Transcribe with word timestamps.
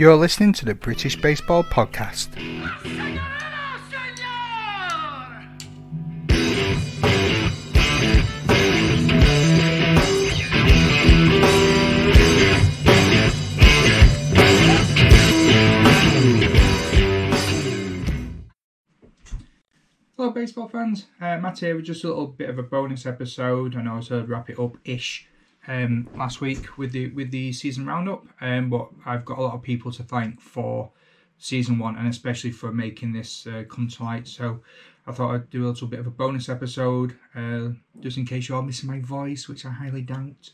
You're 0.00 0.16
listening 0.16 0.54
to 0.54 0.64
the 0.64 0.74
British 0.74 1.14
Baseball 1.14 1.62
Podcast. 1.62 2.28
Hello, 20.16 20.30
baseball 20.30 20.68
fans. 20.68 21.04
Uh, 21.20 21.36
Matt 21.36 21.58
here 21.58 21.76
with 21.76 21.84
just 21.84 22.04
a 22.04 22.08
little 22.08 22.28
bit 22.28 22.48
of 22.48 22.58
a 22.58 22.62
bonus 22.62 23.04
episode. 23.04 23.76
I 23.76 23.82
know 23.82 23.98
I 23.98 24.00
said 24.00 24.30
wrap 24.30 24.48
it 24.48 24.58
up 24.58 24.78
ish 24.82 25.28
um, 25.70 26.10
last 26.16 26.40
week 26.40 26.76
with 26.76 26.90
the 26.90 27.10
with 27.10 27.30
the 27.30 27.52
season 27.52 27.86
roundup, 27.86 28.26
um, 28.40 28.68
but 28.70 28.88
I've 29.06 29.24
got 29.24 29.38
a 29.38 29.42
lot 29.42 29.54
of 29.54 29.62
people 29.62 29.92
to 29.92 30.02
thank 30.02 30.40
for 30.40 30.90
season 31.38 31.78
one 31.78 31.96
and 31.96 32.08
especially 32.08 32.50
for 32.50 32.72
making 32.72 33.12
this 33.12 33.46
uh, 33.46 33.62
come 33.68 33.88
to 33.88 34.02
light. 34.02 34.26
So 34.26 34.60
I 35.06 35.12
thought 35.12 35.34
I'd 35.34 35.50
do 35.50 35.64
a 35.64 35.68
little 35.68 35.86
bit 35.86 36.00
of 36.00 36.06
a 36.08 36.10
bonus 36.10 36.48
episode 36.48 37.16
uh, 37.36 37.68
just 38.00 38.18
in 38.18 38.26
case 38.26 38.48
you're 38.48 38.56
all 38.56 38.64
missing 38.64 38.90
my 38.90 39.00
voice, 39.00 39.48
which 39.48 39.64
I 39.64 39.70
highly 39.70 40.02
doubt. 40.02 40.50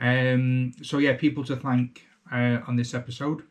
Um, 0.00 0.72
so 0.82 0.98
yeah, 0.98 1.14
people 1.14 1.44
to 1.44 1.56
thank 1.56 2.06
uh, 2.30 2.60
on 2.66 2.76
this 2.76 2.94
episode. 2.94 3.42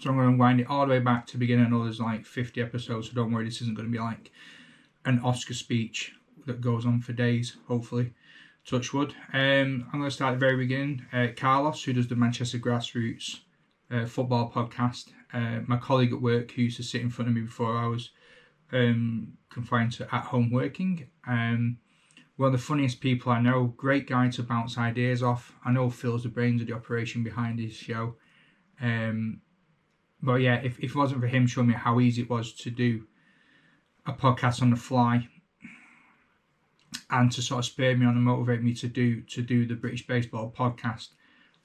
So 0.00 0.10
I'm 0.10 0.16
going 0.16 0.32
to 0.32 0.38
wind 0.38 0.60
it 0.60 0.68
all 0.68 0.86
the 0.86 0.92
way 0.92 0.98
back 1.00 1.26
to 1.26 1.32
the 1.32 1.38
beginning. 1.38 1.66
I 1.66 1.68
know 1.70 1.82
there's 1.82 2.00
like 2.00 2.26
50 2.26 2.60
episodes, 2.60 3.08
so 3.08 3.14
don't 3.14 3.32
worry, 3.32 3.46
this 3.46 3.60
isn't 3.62 3.74
going 3.74 3.88
to 3.88 3.92
be 3.92 3.98
like 3.98 4.30
an 5.04 5.18
Oscar 5.20 5.54
speech 5.54 6.12
that 6.46 6.60
goes 6.60 6.86
on 6.86 7.00
for 7.00 7.12
days, 7.12 7.56
hopefully. 7.66 8.12
Touchwood. 8.66 9.14
Um, 9.32 9.88
I'm 9.92 10.00
going 10.00 10.04
to 10.04 10.10
start 10.10 10.32
at 10.32 10.40
the 10.40 10.46
very 10.46 10.56
beginning. 10.56 11.06
Uh, 11.12 11.28
Carlos, 11.36 11.82
who 11.82 11.92
does 11.92 12.08
the 12.08 12.16
Manchester 12.16 12.58
Grassroots 12.58 13.40
uh, 13.90 14.06
football 14.06 14.50
podcast, 14.50 15.12
uh, 15.32 15.60
my 15.66 15.76
colleague 15.76 16.12
at 16.12 16.20
work 16.20 16.52
who 16.52 16.62
used 16.62 16.76
to 16.76 16.82
sit 16.82 17.00
in 17.00 17.10
front 17.10 17.28
of 17.28 17.34
me 17.34 17.42
before 17.42 17.76
I 17.76 17.86
was 17.86 18.10
um, 18.72 19.32
confined 19.50 19.92
to 19.92 20.14
at 20.14 20.24
home 20.24 20.50
working. 20.50 21.08
Um, 21.26 21.78
one 22.36 22.48
of 22.48 22.52
the 22.52 22.58
funniest 22.58 23.00
people 23.00 23.32
I 23.32 23.40
know, 23.40 23.74
great 23.76 24.06
guy 24.06 24.28
to 24.30 24.42
bounce 24.42 24.78
ideas 24.78 25.22
off. 25.22 25.54
I 25.64 25.72
know 25.72 25.90
Phil's 25.90 26.22
the 26.22 26.28
brains 26.28 26.62
of 26.62 26.68
the 26.68 26.74
operation 26.74 27.22
behind 27.22 27.58
his 27.58 27.74
show. 27.74 28.16
Um, 28.80 29.40
but 30.22 30.36
yeah, 30.36 30.56
if, 30.56 30.78
if 30.78 30.90
it 30.90 30.96
wasn't 30.96 31.20
for 31.20 31.26
him 31.26 31.46
showing 31.46 31.68
me 31.68 31.74
how 31.74 32.00
easy 32.00 32.22
it 32.22 32.30
was 32.30 32.54
to 32.54 32.70
do 32.70 33.06
a 34.06 34.12
podcast 34.12 34.62
on 34.62 34.70
the 34.70 34.76
fly 34.76 35.28
and 37.10 37.30
to 37.32 37.42
sort 37.42 37.60
of 37.60 37.64
spur 37.64 37.96
me 37.96 38.06
on 38.06 38.14
and 38.14 38.24
motivate 38.24 38.62
me 38.62 38.74
to 38.74 38.88
do 38.88 39.20
to 39.22 39.42
do 39.42 39.66
the 39.66 39.74
British 39.74 40.06
Baseball 40.06 40.52
podcast, 40.56 41.08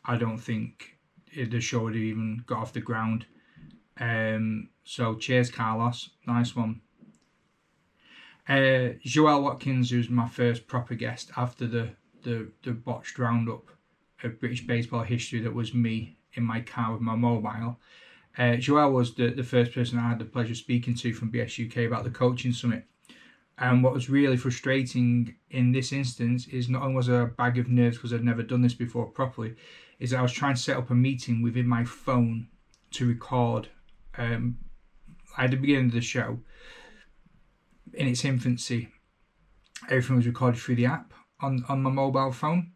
I 0.03 0.17
don't 0.17 0.37
think 0.37 0.97
the 1.35 1.59
show 1.59 1.83
would 1.83 1.95
have 1.95 2.03
even 2.03 2.43
got 2.45 2.59
off 2.59 2.73
the 2.73 2.81
ground. 2.81 3.25
Um, 3.99 4.69
so 4.83 5.15
cheers, 5.15 5.52
Carlos. 5.52 6.09
Nice 6.27 6.55
one. 6.55 6.81
Uh, 8.47 8.89
Joel 9.03 9.41
Watkins, 9.41 9.89
who's 9.89 10.09
my 10.09 10.27
first 10.27 10.67
proper 10.67 10.95
guest 10.95 11.31
after 11.37 11.67
the 11.67 11.89
the 12.23 12.52
the 12.63 12.71
botched 12.71 13.19
roundup 13.19 13.69
of 14.23 14.39
British 14.39 14.65
baseball 14.65 15.03
history, 15.03 15.41
that 15.41 15.53
was 15.53 15.73
me 15.73 16.17
in 16.33 16.43
my 16.43 16.61
car 16.61 16.93
with 16.93 17.02
my 17.02 17.15
mobile. 17.15 17.80
Uh, 18.37 18.57
Joel 18.57 18.91
was 18.91 19.15
the, 19.15 19.30
the 19.30 19.43
first 19.43 19.73
person 19.73 19.97
I 19.97 20.09
had 20.09 20.19
the 20.19 20.25
pleasure 20.25 20.52
of 20.52 20.57
speaking 20.57 20.93
to 20.95 21.13
from 21.13 21.31
BSUK 21.31 21.87
about 21.87 22.03
the 22.03 22.09
coaching 22.09 22.52
summit. 22.52 22.85
And 23.58 23.84
what 23.84 23.94
was 23.94 24.09
really 24.09 24.38
frustrating 24.38 25.36
in 25.50 25.72
this 25.72 25.94
instance 25.94 26.48
is 26.48 26.67
not 26.67 26.81
only 26.81 26.95
was 26.95 27.08
a 27.08 27.31
bag 27.38 27.58
of 27.58 27.70
nerves 27.70 27.98
because 27.98 28.14
I'd 28.14 28.23
never 28.23 28.44
done 28.44 28.61
this 28.61 28.73
before 28.73 29.06
properly, 29.06 29.56
is 30.00 30.11
that 30.11 30.20
I 30.20 30.22
was 30.22 30.34
trying 30.34 30.56
to 30.56 30.61
set 30.61 30.78
up 30.78 30.89
a 30.89 30.95
meeting 30.95 31.42
within 31.42 31.67
my 31.67 31.86
phone 31.86 32.50
to 32.92 33.08
record 33.08 33.70
um, 34.17 34.58
at 35.38 35.52
the 35.52 35.58
beginning 35.58 35.86
of 35.86 35.94
the 35.94 36.02
show 36.02 36.39
in 37.94 38.08
its 38.08 38.26
infancy. 38.26 38.89
Everything 39.89 40.17
was 40.17 40.28
recorded 40.28 40.59
through 40.59 40.76
the 40.76 40.88
app 40.88 41.14
on, 41.39 41.64
on 41.70 41.82
my 41.82 41.89
mobile 41.89 42.32
phone. 42.32 42.71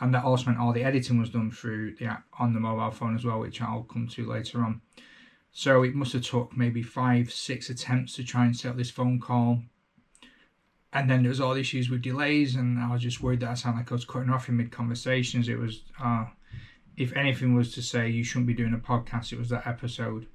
And 0.00 0.12
that 0.14 0.24
also 0.24 0.46
meant 0.46 0.58
all 0.58 0.72
the 0.72 0.84
editing 0.84 1.20
was 1.20 1.30
done 1.30 1.50
through 1.50 1.96
the 1.96 2.06
app 2.06 2.24
on 2.38 2.52
the 2.52 2.60
mobile 2.60 2.90
phone 2.90 3.14
as 3.14 3.24
well, 3.24 3.40
which 3.40 3.60
I'll 3.60 3.84
come 3.84 4.08
to 4.08 4.26
later 4.26 4.62
on. 4.62 4.80
So 5.52 5.82
it 5.84 5.94
must 5.94 6.14
have 6.14 6.22
took 6.22 6.56
maybe 6.56 6.82
five, 6.82 7.32
six 7.32 7.70
attempts 7.70 8.14
to 8.16 8.24
try 8.24 8.44
and 8.44 8.56
set 8.56 8.70
up 8.70 8.76
this 8.76 8.90
phone 8.90 9.20
call 9.20 9.62
and 10.94 11.10
then 11.10 11.22
there 11.22 11.30
was 11.30 11.40
all 11.40 11.54
the 11.54 11.60
issues 11.60 11.90
with 11.90 12.02
delays, 12.02 12.54
and 12.54 12.78
I 12.78 12.92
was 12.92 13.02
just 13.02 13.20
worried 13.20 13.40
that 13.40 13.50
I 13.50 13.54
sounded 13.54 13.80
like 13.80 13.90
I 13.90 13.94
was 13.96 14.04
cutting 14.04 14.30
off 14.30 14.48
in 14.48 14.56
mid 14.56 14.70
conversations. 14.70 15.48
It 15.48 15.58
was, 15.58 15.82
uh, 16.00 16.26
if 16.96 17.12
anything 17.16 17.54
was 17.54 17.74
to 17.74 17.82
say 17.82 18.08
you 18.08 18.22
shouldn't 18.22 18.46
be 18.46 18.54
doing 18.54 18.72
a 18.72 18.78
podcast, 18.78 19.32
it 19.32 19.38
was 19.38 19.48
that 19.48 19.66
episode. 19.66 20.28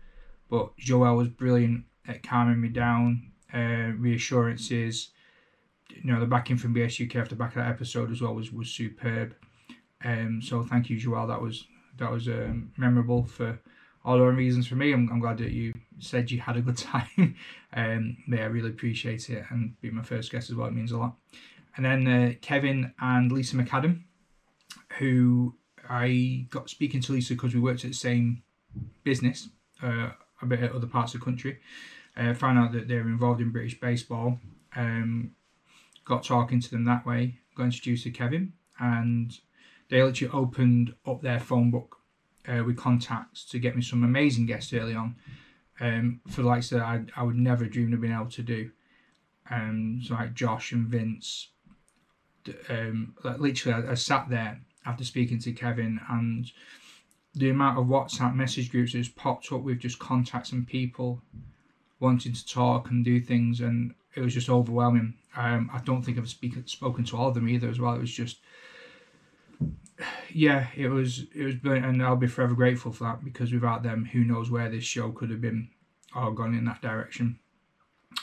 But 0.50 0.76
Joel 0.78 1.16
was 1.16 1.30
brilliant 1.30 1.86
at 2.08 2.24
calming 2.24 2.60
me 2.60 2.68
down, 2.68 3.32
uh, 3.54 3.94
reassurances. 3.98 5.12
You 5.90 6.12
know, 6.12 6.20
the 6.20 6.26
backing 6.26 6.58
from 6.58 6.76
BSUK 6.76 7.16
after 7.16 7.36
back 7.36 7.52
of 7.52 7.64
that 7.64 7.70
episode 7.70 8.12
as 8.12 8.22
well 8.22 8.36
was 8.36 8.52
was 8.52 8.70
superb. 8.70 9.36
Um, 10.04 10.42
so 10.42 10.62
thank 10.64 10.90
you, 10.90 10.98
Joel. 10.98 11.28
That 11.28 11.42
was 11.42 11.66
that 11.98 12.12
was 12.12 12.28
um, 12.28 12.74
memorable 12.76 13.24
for 13.24 13.60
all 14.04 14.18
the 14.18 14.26
reasons 14.26 14.68
for 14.68 14.76
me. 14.76 14.92
I'm, 14.92 15.10
I'm 15.10 15.20
glad 15.20 15.38
that 15.38 15.52
you 15.52 15.74
said 16.00 16.32
you 16.32 16.40
had 16.40 16.58
a 16.58 16.62
good 16.62 16.78
time. 16.78 17.36
um, 17.74 18.18
yeah, 18.28 18.44
I 18.44 18.46
really 18.46 18.70
appreciate 18.70 19.30
it 19.30 19.46
and 19.50 19.80
being 19.82 19.96
my 19.96 20.04
first 20.04 20.32
guest 20.32 20.50
as 20.50 20.56
well. 20.56 20.68
It 20.68 20.74
means 20.74 20.92
a 20.92 20.98
lot. 20.98 21.16
And 21.76 21.86
then 21.86 22.08
uh, 22.08 22.34
Kevin 22.42 22.94
and 23.00 23.32
Lisa 23.32 23.56
McAdam, 23.56 24.02
who 24.98 25.56
I 25.90 26.48
got 26.50 26.70
speaking 26.70 27.02
to 27.02 27.14
Lisa 27.14 27.34
because 27.34 27.54
we 27.54 27.62
worked 27.62 27.86
at 27.86 27.92
the 27.92 27.98
same 27.98 28.44
business, 29.04 29.50
uh, 29.82 30.10
a 30.42 30.46
bit 30.46 30.62
at 30.62 30.72
other 30.72 30.88
parts 30.88 31.14
of 31.14 31.20
the 31.20 31.26
country. 31.26 31.60
Uh, 32.18 32.34
found 32.34 32.60
out 32.60 32.74
that 32.74 32.88
they're 32.88 33.02
involved 33.02 33.40
in 33.40 33.52
British 33.52 33.80
baseball. 33.80 34.40
Um, 34.76 35.32
got 36.06 36.24
talking 36.24 36.60
to 36.60 36.70
them 36.70 36.86
that 36.86 37.06
way. 37.06 37.40
Got 37.56 37.66
introduced 37.66 38.04
to 38.04 38.12
Kevin, 38.12 38.54
and 38.80 39.38
they 39.90 40.04
literally 40.04 40.34
opened 40.34 40.96
up 41.06 41.22
their 41.22 41.40
phone 41.40 41.72
book 41.72 41.98
uh, 42.48 42.64
with 42.64 42.78
contacts 42.78 43.46
to 43.46 43.60
get 43.60 43.76
me 43.76 43.82
some 43.82 44.04
amazing 44.04 44.46
guests 44.46 44.74
early 44.74 44.96
on 44.96 45.16
um, 45.80 46.22
for 46.30 46.42
the 46.42 46.48
likes 46.48 46.70
that 46.70 46.82
I, 46.82 47.04
I 47.16 47.24
would 47.24 47.38
never 47.38 47.66
dream 47.66 47.94
of 47.94 48.02
being 48.02 48.14
able 48.14 48.28
to 48.32 48.44
do. 48.44 48.72
Um, 49.50 50.02
so 50.04 50.14
like 50.14 50.34
Josh 50.34 50.72
and 50.72 50.88
Vince, 50.88 51.50
um, 52.70 53.16
like 53.24 53.40
literally 53.40 53.88
I, 53.88 53.92
I 53.92 53.96
sat 53.96 54.30
there 54.30 54.62
after 54.86 55.04
speaking 55.04 55.40
to 55.40 55.52
Kevin 55.52 56.00
and 56.10 56.52
the 57.36 57.50
amount 57.50 57.78
of 57.78 57.86
WhatsApp 57.86 58.36
message 58.36 58.72
groups 58.72 58.94
that 58.94 59.00
just 59.00 59.16
popped 59.16 59.52
up 59.52 59.62
with 59.62 59.80
just 59.80 60.00
contacts 60.00 60.52
and 60.52 60.68
people 60.68 61.22
wanting 62.00 62.34
to 62.34 62.48
talk 62.48 62.90
and 62.90 63.04
do 63.04 63.20
things, 63.20 63.62
and 63.62 63.94
it 64.16 64.22
was 64.22 64.34
just 64.34 64.50
overwhelming. 64.50 65.14
Um, 65.36 65.70
I 65.74 65.80
don't 65.80 66.02
think 66.02 66.18
I've 66.18 66.30
speak, 66.30 66.56
spoken 66.66 67.04
to 67.06 67.18
all 67.18 67.28
of 67.30 67.36
them 67.36 67.48
either 67.48 67.70
as 67.70 67.80
well. 67.80 67.94
It 67.94 68.00
was 68.02 68.12
just 68.12 68.38
yeah, 70.34 70.68
it 70.76 70.88
was 70.90 71.26
it 71.36 71.44
was 71.44 71.56
brilliant, 71.56 71.86
and 71.86 72.04
I'll 72.04 72.16
be 72.16 72.28
forever 72.28 72.54
grateful 72.54 72.92
for 72.92 73.06
that 73.06 73.24
because 73.24 73.52
without 73.52 73.84
them, 73.84 74.06
who 74.06 74.24
knows 74.24 74.50
where 74.50 74.70
this 74.70 74.84
show 74.84 75.12
could 75.12 75.30
have 75.30 75.42
been 75.42 75.70
or 76.16 76.34
gone 76.34 76.56
in 76.56 76.66
that 76.66 76.82
direction. 76.82 77.40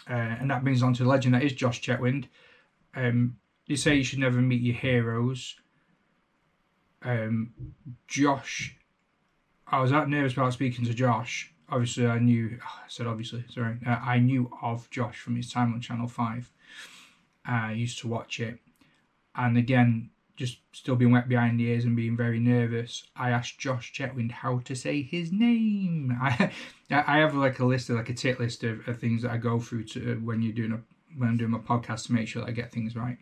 Uh, 0.09 0.15
and 0.15 0.51
that 0.51 0.65
brings 0.65 0.83
on 0.83 0.95
to 0.95 1.03
the 1.05 1.09
legend 1.09 1.35
that 1.35 1.43
is 1.43 1.53
Josh 1.53 1.81
Chetwynd. 1.81 2.27
Um, 2.95 3.37
they 3.69 3.77
say 3.77 3.97
you 3.97 4.05
should 4.05 4.19
never 4.19 4.41
meet 4.41 4.63
your 4.63 4.75
heroes. 4.75 5.57
Um, 7.03 7.53
Josh, 8.09 8.77
I 9.67 9.81
was 9.81 9.91
that 9.91 10.09
nervous 10.09 10.33
about 10.33 10.53
speaking 10.53 10.85
to 10.87 10.95
Josh. 10.95 11.53
Obviously, 11.69 12.07
I 12.07 12.19
knew. 12.19 12.59
Oh, 12.63 12.81
I 12.85 12.89
said 12.89 13.07
obviously. 13.07 13.45
Sorry, 13.49 13.77
uh, 13.87 13.91
I 13.91 14.19
knew 14.19 14.51
of 14.63 14.89
Josh 14.91 15.19
from 15.19 15.37
his 15.37 15.51
time 15.51 15.75
on 15.75 15.81
Channel 15.81 16.09
Five. 16.09 16.51
Uh, 17.49 17.67
I 17.67 17.73
used 17.73 17.99
to 18.01 18.09
watch 18.09 18.41
it, 18.41 18.59
and 19.35 19.57
again, 19.57 20.11
just 20.37 20.59
still 20.73 20.97
being 20.97 21.11
wet 21.11 21.29
behind 21.29 21.59
the 21.59 21.65
ears 21.65 21.85
and 21.85 21.97
being 21.97 22.17
very 22.17 22.39
nervous, 22.39 23.05
I 23.17 23.31
asked 23.31 23.59
Josh 23.59 23.93
Chetwynd 23.93 24.31
how 24.31 24.61
to 24.61 24.75
say 24.75 25.03
his 25.03 25.33
name. 25.33 26.17
I 26.23 26.53
I 26.91 27.19
have 27.19 27.35
like 27.35 27.59
a 27.59 27.65
list 27.65 27.91
of 27.91 27.97
like 27.97 28.11
a 28.11 28.15
tick 28.15 28.39
list 28.39 28.65
of, 28.65 28.87
of 28.89 28.99
things 28.99 29.23
that 29.23 29.33
I 29.33 29.39
go 29.39 29.59
through 29.59 29.85
to 29.85 30.13
uh, 30.13 30.15
when 30.17 30.43
you're 30.43 30.53
doing 30.53 30.73
a 30.73 30.81
when 31.17 31.31
I'm 31.31 31.37
doing 31.37 31.51
my 31.51 31.59
podcast 31.59 32.07
to 32.07 32.13
make 32.13 32.29
sure 32.29 32.43
that 32.43 32.49
I 32.49 32.53
get 32.53 32.73
things 32.73 32.95
right. 32.95 33.17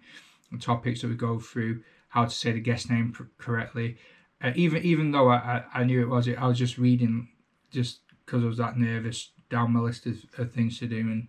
And 0.51 0.61
topics 0.61 1.01
that 1.01 1.09
we 1.09 1.15
go 1.15 1.39
through, 1.39 1.83
how 2.09 2.25
to 2.25 2.31
say 2.31 2.53
the 2.53 2.61
guest 2.61 2.91
name 2.91 3.13
pr- 3.13 3.25
correctly. 3.39 3.97
Uh, 4.43 4.53
even 4.57 4.83
even 4.83 5.11
though 5.13 5.29
I, 5.29 5.37
I, 5.37 5.81
I 5.81 5.85
knew 5.85 6.03
it 6.03 6.09
was 6.09 6.29
it, 6.29 6.39
I 6.39 6.47
was 6.47 6.59
just 6.59 6.79
reading 6.79 7.29
just 7.71 8.01
because 8.25 8.43
I 8.43 8.47
was 8.47 8.59
that 8.59 8.79
nervous 8.79 9.31
down 9.51 9.73
my 9.73 9.81
list 9.81 10.07
of, 10.07 10.17
of 10.39 10.53
things 10.53 10.79
to 10.79 10.87
do 10.87 10.99
and 10.99 11.29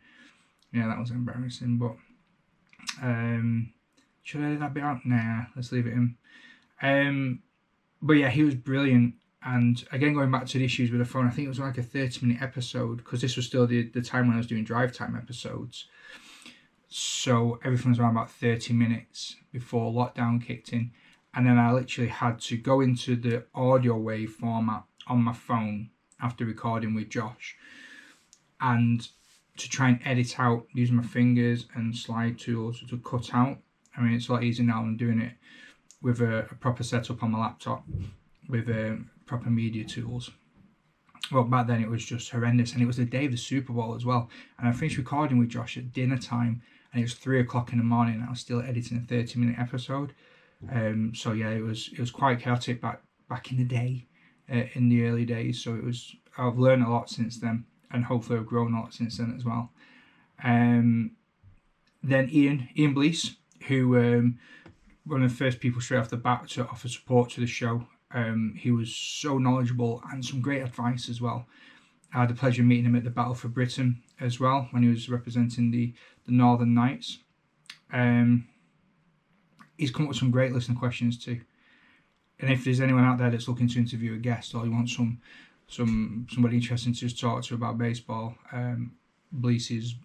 yeah 0.73 0.87
that 0.87 0.99
was 0.99 1.11
embarrassing 1.11 1.77
but 1.77 1.95
um 3.01 3.73
should 4.25 4.41
I 4.41 4.47
edit 4.47 4.59
that 4.59 4.73
bit 4.73 4.83
out? 4.83 5.05
Nah, 5.05 5.45
let's 5.55 5.71
leave 5.71 5.87
it 5.87 5.93
in. 5.93 6.17
Um, 6.81 7.43
but 8.01 8.13
yeah, 8.13 8.29
he 8.29 8.43
was 8.43 8.55
brilliant. 8.55 9.13
And 9.43 9.85
again, 9.91 10.15
going 10.15 10.31
back 10.31 10.47
to 10.47 10.57
the 10.57 10.65
issues 10.65 10.89
with 10.89 10.99
the 10.99 11.05
phone, 11.05 11.27
I 11.27 11.29
think 11.29 11.45
it 11.45 11.49
was 11.49 11.59
like 11.59 11.77
a 11.77 11.83
30 11.83 12.25
minute 12.25 12.41
episode 12.41 12.97
because 12.97 13.21
this 13.21 13.35
was 13.35 13.45
still 13.45 13.67
the, 13.67 13.83
the 13.89 14.01
time 14.01 14.27
when 14.27 14.35
I 14.35 14.39
was 14.39 14.47
doing 14.47 14.63
drive 14.63 14.91
time 14.93 15.15
episodes. 15.15 15.85
So 16.87 17.59
everything 17.63 17.91
was 17.91 17.99
around 17.99 18.11
about 18.11 18.31
30 18.31 18.73
minutes 18.73 19.35
before 19.51 19.93
lockdown 19.93 20.43
kicked 20.43 20.73
in. 20.73 20.91
And 21.35 21.45
then 21.45 21.59
I 21.59 21.71
literally 21.71 22.09
had 22.09 22.39
to 22.41 22.57
go 22.57 22.81
into 22.81 23.15
the 23.15 23.45
audio 23.53 23.95
wave 23.95 24.31
format 24.31 24.83
on 25.05 25.21
my 25.21 25.33
phone 25.33 25.91
after 26.19 26.45
recording 26.45 26.95
with 26.95 27.09
Josh, 27.09 27.55
and 28.59 29.07
to 29.57 29.69
try 29.69 29.89
and 29.89 29.99
edit 30.03 30.39
out 30.39 30.65
using 30.73 30.95
my 30.95 31.03
fingers 31.03 31.67
and 31.75 31.95
slide 31.95 32.39
tools 32.39 32.83
to 32.89 32.97
cut 32.97 33.33
out. 33.33 33.59
I 33.97 34.01
mean, 34.01 34.13
it's 34.13 34.29
a 34.29 34.33
lot 34.33 34.43
easier 34.43 34.65
now 34.65 34.81
than 34.81 34.97
doing 34.97 35.19
it 35.21 35.33
with 36.01 36.21
a, 36.21 36.47
a 36.51 36.55
proper 36.55 36.83
setup 36.83 37.23
on 37.23 37.31
my 37.31 37.39
laptop 37.39 37.83
with 38.49 38.69
um, 38.69 39.09
proper 39.25 39.49
media 39.49 39.83
tools. 39.83 40.31
Well, 41.31 41.43
back 41.43 41.67
then 41.67 41.81
it 41.81 41.89
was 41.89 42.05
just 42.05 42.29
horrendous, 42.29 42.73
and 42.73 42.81
it 42.81 42.85
was 42.85 42.97
the 42.97 43.05
day 43.05 43.25
of 43.25 43.31
the 43.31 43.37
Super 43.37 43.73
Bowl 43.73 43.95
as 43.95 44.05
well. 44.05 44.29
And 44.59 44.67
I 44.67 44.71
finished 44.71 44.97
recording 44.97 45.39
with 45.39 45.49
Josh 45.49 45.77
at 45.77 45.91
dinner 45.91 46.17
time, 46.17 46.61
and 46.91 47.01
it 47.01 47.05
was 47.05 47.15
three 47.15 47.39
o'clock 47.39 47.71
in 47.71 47.79
the 47.79 47.83
morning. 47.83 48.15
And 48.15 48.25
I 48.25 48.29
was 48.29 48.39
still 48.39 48.61
editing 48.61 48.97
a 48.97 49.01
thirty-minute 49.01 49.57
episode. 49.57 50.13
Um, 50.71 51.13
so 51.15 51.31
yeah, 51.31 51.49
it 51.49 51.61
was 51.61 51.89
it 51.91 51.99
was 51.99 52.11
quite 52.11 52.39
chaotic 52.39 52.79
back 52.79 53.01
back 53.27 53.51
in 53.51 53.57
the 53.57 53.63
day, 53.63 54.05
uh, 54.51 54.65
in 54.73 54.89
the 54.89 55.05
early 55.07 55.25
days. 55.25 55.63
So 55.63 55.73
it 55.73 55.83
was 55.83 56.15
I've 56.37 56.59
learned 56.59 56.83
a 56.83 56.89
lot 56.89 57.09
since 57.09 57.39
then, 57.39 57.65
and 57.91 58.05
hopefully 58.05 58.37
I've 58.37 58.45
grown 58.45 58.75
a 58.75 58.81
lot 58.81 58.93
since 58.93 59.17
then 59.17 59.33
as 59.35 59.43
well. 59.43 59.71
Um, 60.43 61.11
then 62.03 62.29
Ian 62.29 62.69
Ian 62.77 62.93
Blease, 62.93 63.35
who 63.67 63.97
um, 63.97 64.39
one 65.05 65.23
of 65.23 65.29
the 65.29 65.35
first 65.35 65.59
people 65.59 65.81
straight 65.81 65.99
off 65.99 66.09
the 66.09 66.17
bat 66.17 66.47
to 66.49 66.67
offer 66.67 66.87
support 66.87 67.29
to 67.31 67.41
the 67.41 67.47
show. 67.47 67.87
Um, 68.11 68.55
he 68.57 68.71
was 68.71 68.95
so 68.95 69.37
knowledgeable 69.37 70.01
and 70.11 70.23
some 70.23 70.41
great 70.41 70.61
advice 70.61 71.09
as 71.09 71.21
well. 71.21 71.47
I 72.13 72.21
had 72.21 72.29
the 72.29 72.35
pleasure 72.35 72.61
of 72.61 72.67
meeting 72.67 72.85
him 72.85 72.95
at 72.95 73.03
the 73.03 73.09
Battle 73.09 73.33
for 73.33 73.49
Britain 73.49 74.01
as 74.21 74.39
well 74.39 74.67
when 74.71 74.83
he 74.83 74.89
was 74.89 75.09
representing 75.09 75.71
the, 75.71 75.93
the 76.25 76.31
Northern 76.31 76.73
Knights. 76.73 77.19
Um, 77.91 78.47
he's 79.77 79.91
come 79.91 80.03
up 80.03 80.09
with 80.09 80.17
some 80.17 80.31
great 80.31 80.53
listener 80.53 80.75
questions 80.75 81.17
too. 81.17 81.41
And 82.39 82.51
if 82.51 82.63
there's 82.63 82.81
anyone 82.81 83.03
out 83.03 83.17
there 83.17 83.29
that's 83.29 83.47
looking 83.47 83.67
to 83.69 83.79
interview 83.79 84.13
a 84.13 84.17
guest 84.17 84.55
or 84.55 84.65
you 84.65 84.71
want 84.71 84.89
some 84.89 85.21
some 85.67 86.27
somebody 86.29 86.57
interesting 86.57 86.93
to 86.93 87.15
talk 87.15 87.43
to 87.43 87.55
about 87.55 87.77
baseball, 87.77 88.35
um, 88.51 88.91
is 89.43 89.95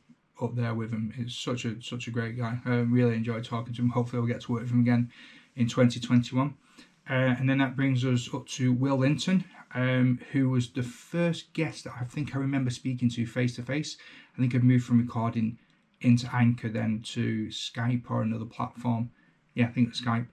up 0.43 0.57
there 0.57 0.75
with 0.75 0.91
him. 0.93 1.13
He's 1.17 1.35
such 1.35 1.65
a 1.65 1.81
such 1.83 2.07
a 2.07 2.11
great 2.11 2.39
guy. 2.39 2.59
I 2.65 2.77
really 2.77 3.15
enjoyed 3.15 3.45
talking 3.45 3.75
to 3.75 3.83
him. 3.83 3.91
Hopefully, 3.91 4.21
I'll 4.21 4.27
get 4.27 4.43
to 4.43 4.53
work 4.53 4.63
with 4.63 4.71
him 4.71 4.81
again 4.81 5.11
in 5.57 5.69
2021. 5.69 6.55
Uh, 7.09 7.13
and 7.13 7.49
then 7.49 7.59
that 7.59 7.77
brings 7.77 8.05
us 8.05 8.33
up 8.33 8.47
to 8.47 8.73
Will 8.73 8.99
Linton, 8.99 9.45
um, 9.75 10.21
who 10.31 10.49
was 10.49 10.71
the 10.71 10.83
first 10.83 11.53
guest 11.55 11.85
that 11.85 11.95
I 12.01 12.05
think 12.05 12.35
I 12.35 12.39
remember 12.39 12.71
speaking 12.71 13.11
to 13.11 13.27
face 13.27 13.57
to 13.57 13.63
face. 13.63 13.97
I 14.37 14.41
think 14.41 14.55
I'd 14.55 14.63
moved 14.63 14.85
from 14.85 14.99
recording 14.99 15.59
into 16.01 16.29
Anchor, 16.33 16.69
then 16.69 17.03
to 17.07 17.49
Skype 17.49 18.11
or 18.11 18.23
another 18.23 18.45
platform. 18.45 19.11
Yeah, 19.55 19.67
I 19.67 19.71
think 19.71 19.95
Skype 19.95 20.29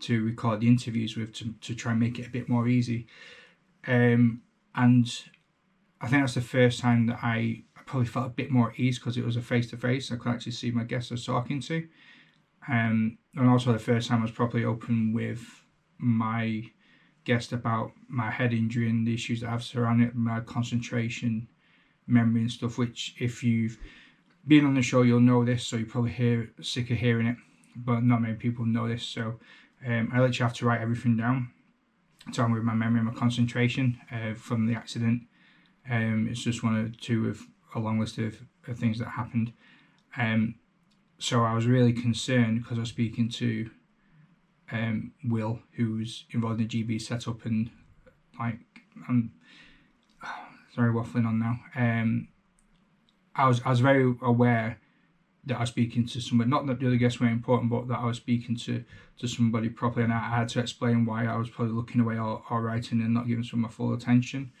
to 0.00 0.24
record 0.24 0.60
the 0.60 0.68
interviews 0.68 1.16
with 1.16 1.34
to, 1.34 1.54
to 1.60 1.74
try 1.74 1.92
and 1.92 2.00
make 2.00 2.18
it 2.18 2.26
a 2.26 2.30
bit 2.30 2.48
more 2.48 2.68
easy. 2.68 3.06
Um, 3.86 4.42
and 4.74 5.06
I 6.00 6.08
think 6.08 6.22
that's 6.22 6.34
the 6.34 6.40
first 6.40 6.80
time 6.80 7.06
that 7.06 7.18
I 7.22 7.64
probably 7.90 8.06
felt 8.06 8.26
a 8.26 8.30
bit 8.30 8.52
more 8.52 8.70
at 8.70 8.78
ease 8.78 9.00
because 9.00 9.16
it 9.16 9.24
was 9.24 9.36
a 9.36 9.42
face 9.42 9.68
to 9.68 9.76
face. 9.76 10.12
I 10.12 10.16
could 10.16 10.30
actually 10.30 10.52
see 10.52 10.70
my 10.70 10.84
guests 10.84 11.10
I 11.10 11.14
was 11.14 11.26
talking 11.26 11.60
to. 11.62 11.88
Um, 12.68 13.18
and 13.34 13.48
also 13.48 13.72
the 13.72 13.80
first 13.80 14.08
time 14.08 14.20
I 14.20 14.22
was 14.22 14.30
properly 14.30 14.64
open 14.64 15.12
with 15.12 15.42
my 15.98 16.62
guest 17.24 17.52
about 17.52 17.90
my 18.08 18.30
head 18.30 18.52
injury 18.52 18.88
and 18.88 19.04
the 19.04 19.12
issues 19.12 19.40
that 19.40 19.50
I've 19.50 19.64
surrounded 19.64 20.14
my 20.14 20.38
concentration, 20.38 21.48
memory 22.06 22.42
and 22.42 22.50
stuff, 22.50 22.78
which 22.78 23.16
if 23.18 23.42
you've 23.42 23.76
been 24.46 24.64
on 24.64 24.74
the 24.74 24.82
show, 24.82 25.02
you'll 25.02 25.18
know 25.18 25.44
this, 25.44 25.66
so 25.66 25.76
you're 25.76 25.86
probably 25.86 26.12
hear 26.12 26.52
sick 26.62 26.92
of 26.92 26.96
hearing 26.96 27.26
it, 27.26 27.36
but 27.74 28.04
not 28.04 28.22
many 28.22 28.34
people 28.34 28.64
know 28.66 28.86
this. 28.86 29.02
So 29.02 29.40
um, 29.84 30.10
I 30.12 30.20
literally 30.20 30.48
have 30.48 30.54
to 30.58 30.64
write 30.64 30.80
everything 30.80 31.16
down, 31.16 31.50
talking 32.32 32.54
with 32.54 32.62
my 32.62 32.74
memory 32.74 33.00
and 33.00 33.08
my 33.08 33.14
concentration 33.14 33.98
uh, 34.12 34.34
from 34.34 34.68
the 34.68 34.76
accident. 34.76 35.22
Um, 35.90 36.28
it's 36.30 36.44
just 36.44 36.62
one 36.62 36.76
or 36.76 36.88
two 36.88 37.28
of 37.28 37.42
a 37.74 37.78
long 37.78 37.98
list 37.98 38.18
of, 38.18 38.40
of 38.66 38.78
things 38.78 38.98
that 38.98 39.08
happened. 39.08 39.52
Um, 40.16 40.56
so 41.18 41.44
I 41.44 41.54
was 41.54 41.66
really 41.66 41.92
concerned 41.92 42.62
because 42.62 42.78
I 42.78 42.80
was 42.80 42.88
speaking 42.88 43.28
to 43.30 43.70
um, 44.72 45.12
Will, 45.24 45.60
who's 45.72 46.24
involved 46.30 46.60
in 46.60 46.68
the 46.68 46.84
GB 46.84 47.00
setup, 47.00 47.44
and 47.44 47.70
like 48.38 48.58
I'm 49.08 49.32
sorry 50.74 50.92
waffling 50.92 51.26
on 51.26 51.38
now. 51.38 51.60
Um, 51.76 52.28
I 53.34 53.46
was 53.46 53.60
I 53.64 53.70
was 53.70 53.80
very 53.80 54.14
aware 54.22 54.78
that 55.44 55.56
I 55.56 55.60
was 55.60 55.70
speaking 55.70 56.06
to 56.06 56.20
somebody. 56.20 56.50
Not 56.50 56.66
that 56.66 56.80
the 56.80 56.86
other 56.86 56.96
guests 56.96 57.20
weren't 57.20 57.32
important, 57.32 57.70
but 57.70 57.88
that 57.88 57.98
I 57.98 58.06
was 58.06 58.16
speaking 58.16 58.56
to 58.56 58.84
to 59.18 59.28
somebody 59.28 59.68
properly, 59.68 60.04
and 60.04 60.12
I 60.12 60.36
had 60.36 60.48
to 60.50 60.60
explain 60.60 61.04
why 61.04 61.26
I 61.26 61.36
was 61.36 61.50
probably 61.50 61.74
looking 61.74 62.00
away 62.00 62.18
or, 62.18 62.42
or 62.50 62.62
writing 62.62 63.00
and 63.02 63.12
not 63.12 63.26
giving 63.26 63.44
some 63.44 63.60
my 63.60 63.68
full 63.68 63.92
attention. 63.92 64.52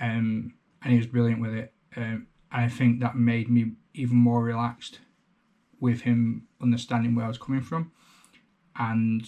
Um, 0.00 0.54
and 0.82 0.92
he 0.92 0.98
was 0.98 1.06
brilliant 1.06 1.40
with 1.40 1.54
it. 1.54 1.72
Um, 1.96 2.26
I 2.50 2.68
think 2.68 3.00
that 3.00 3.16
made 3.16 3.50
me 3.50 3.72
even 3.94 4.16
more 4.16 4.42
relaxed 4.42 5.00
with 5.80 6.02
him 6.02 6.46
understanding 6.60 7.14
where 7.14 7.24
I 7.24 7.28
was 7.28 7.38
coming 7.38 7.62
from. 7.62 7.92
And 8.78 9.26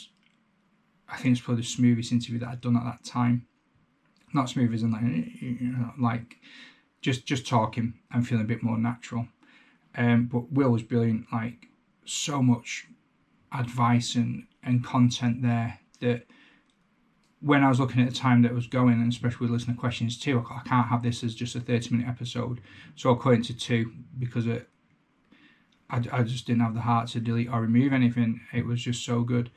I 1.09 1.17
think 1.17 1.32
it's 1.32 1.41
probably 1.41 1.62
the 1.62 1.69
smoothest 1.69 2.12
interview 2.12 2.38
that 2.41 2.49
I'd 2.49 2.61
done 2.61 2.76
at 2.76 2.85
that 2.85 3.05
time. 3.05 3.47
Not 4.35 4.50
smooth 4.50 4.75
as 4.75 4.82
in 4.82 4.93
like, 4.93 5.03
you 5.03 5.73
know, 5.73 5.93
like 5.99 6.37
just 7.00 7.25
just 7.25 7.47
talking 7.47 7.94
and 8.12 8.26
feeling 8.26 8.44
a 8.44 8.49
bit 8.49 8.62
more 8.62 8.76
natural. 8.76 9.26
Um, 9.97 10.26
but 10.26 10.53
Will 10.53 10.70
was 10.70 10.82
brilliant. 10.82 11.26
Like 11.32 11.69
so 12.05 12.43
much 12.43 12.87
advice 13.53 14.15
and 14.15 14.47
and 14.62 14.85
content 14.85 15.41
there 15.43 15.81
that 16.00 16.26
when 17.40 17.62
I 17.62 17.69
was 17.69 17.79
looking 17.79 18.02
at 18.02 18.08
the 18.08 18.14
time 18.14 18.43
that 18.43 18.55
was 18.55 18.67
going, 18.67 18.94
and 18.94 19.12
especially 19.12 19.46
with 19.46 19.52
listening 19.52 19.76
to 19.76 19.81
questions 19.81 20.19
too, 20.19 20.44
I 20.50 20.61
can't 20.67 20.88
have 20.88 21.02
this 21.02 21.23
as 21.23 21.35
just 21.35 21.55
a 21.55 21.61
30 21.61 21.94
minute 21.94 22.08
episode. 22.08 22.61
So 22.96 23.11
I'll 23.11 23.17
cut 23.17 23.35
into 23.35 23.56
two 23.56 23.93
because 24.19 24.46
it, 24.46 24.69
I, 25.88 26.02
I 26.12 26.23
just 26.23 26.46
didn't 26.46 26.62
have 26.62 26.75
the 26.75 26.81
heart 26.81 27.08
to 27.11 27.20
delete 27.20 27.49
or 27.49 27.61
remove 27.61 27.93
anything. 27.93 28.40
It 28.52 28.67
was 28.67 28.82
just 28.82 29.05
so 29.05 29.23
good. 29.23 29.50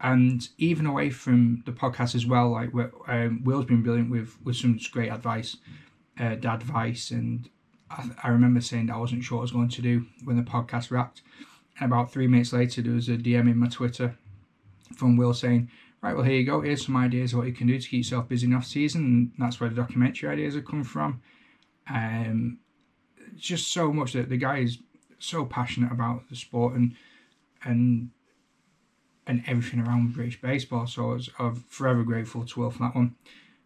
And 0.00 0.46
even 0.58 0.84
away 0.84 1.08
from 1.10 1.62
the 1.64 1.72
podcast 1.72 2.14
as 2.14 2.26
well, 2.26 2.50
like 2.50 2.70
um, 3.08 3.42
Will's 3.42 3.64
been 3.64 3.82
brilliant 3.82 4.10
with, 4.10 4.36
with 4.44 4.56
some 4.56 4.78
great 4.92 5.10
advice, 5.10 5.56
uh, 6.20 6.34
dad 6.34 6.60
advice. 6.60 7.10
And 7.10 7.48
I, 7.90 8.10
I 8.22 8.28
remember 8.28 8.60
saying 8.60 8.86
that 8.86 8.94
I 8.94 8.98
wasn't 8.98 9.24
sure 9.24 9.38
what 9.38 9.42
I 9.42 9.44
was 9.44 9.52
going 9.52 9.68
to 9.70 9.82
do 9.82 10.04
when 10.24 10.36
the 10.36 10.42
podcast 10.42 10.90
wrapped. 10.90 11.22
And 11.80 11.90
about 11.90 12.12
three 12.12 12.26
minutes 12.26 12.52
later, 12.52 12.82
there 12.82 12.92
was 12.92 13.08
a 13.08 13.12
DM 13.12 13.50
in 13.50 13.56
my 13.56 13.68
Twitter 13.68 14.18
from 14.94 15.16
Will 15.16 15.32
saying, 15.32 15.70
right, 16.04 16.16
well, 16.16 16.24
here 16.24 16.36
you 16.36 16.44
go. 16.44 16.60
Here's 16.60 16.84
some 16.84 16.96
ideas 16.96 17.32
of 17.32 17.38
what 17.38 17.48
you 17.48 17.54
can 17.54 17.66
do 17.66 17.78
to 17.78 17.88
keep 17.88 17.98
yourself 17.98 18.28
busy 18.28 18.46
in 18.46 18.54
off 18.54 18.66
season. 18.66 19.04
And 19.04 19.32
that's 19.38 19.60
where 19.60 19.70
the 19.70 19.76
documentary 19.76 20.28
ideas 20.28 20.54
have 20.54 20.66
come 20.66 20.84
from. 20.84 21.22
Um, 21.88 22.58
just 23.36 23.72
so 23.72 23.92
much 23.92 24.12
that 24.12 24.28
the 24.28 24.36
guy 24.36 24.58
is 24.58 24.78
so 25.18 25.44
passionate 25.44 25.92
about 25.92 26.28
the 26.28 26.36
sport 26.36 26.74
and 26.74 26.94
and 27.64 28.10
and 29.26 29.42
everything 29.46 29.80
around 29.80 30.12
British 30.12 30.40
baseball. 30.40 30.86
So 30.86 31.18
I'm 31.38 31.54
forever 31.68 32.02
grateful 32.02 32.44
to 32.44 32.60
Will 32.60 32.70
for 32.70 32.80
that 32.80 32.94
one. 32.94 33.14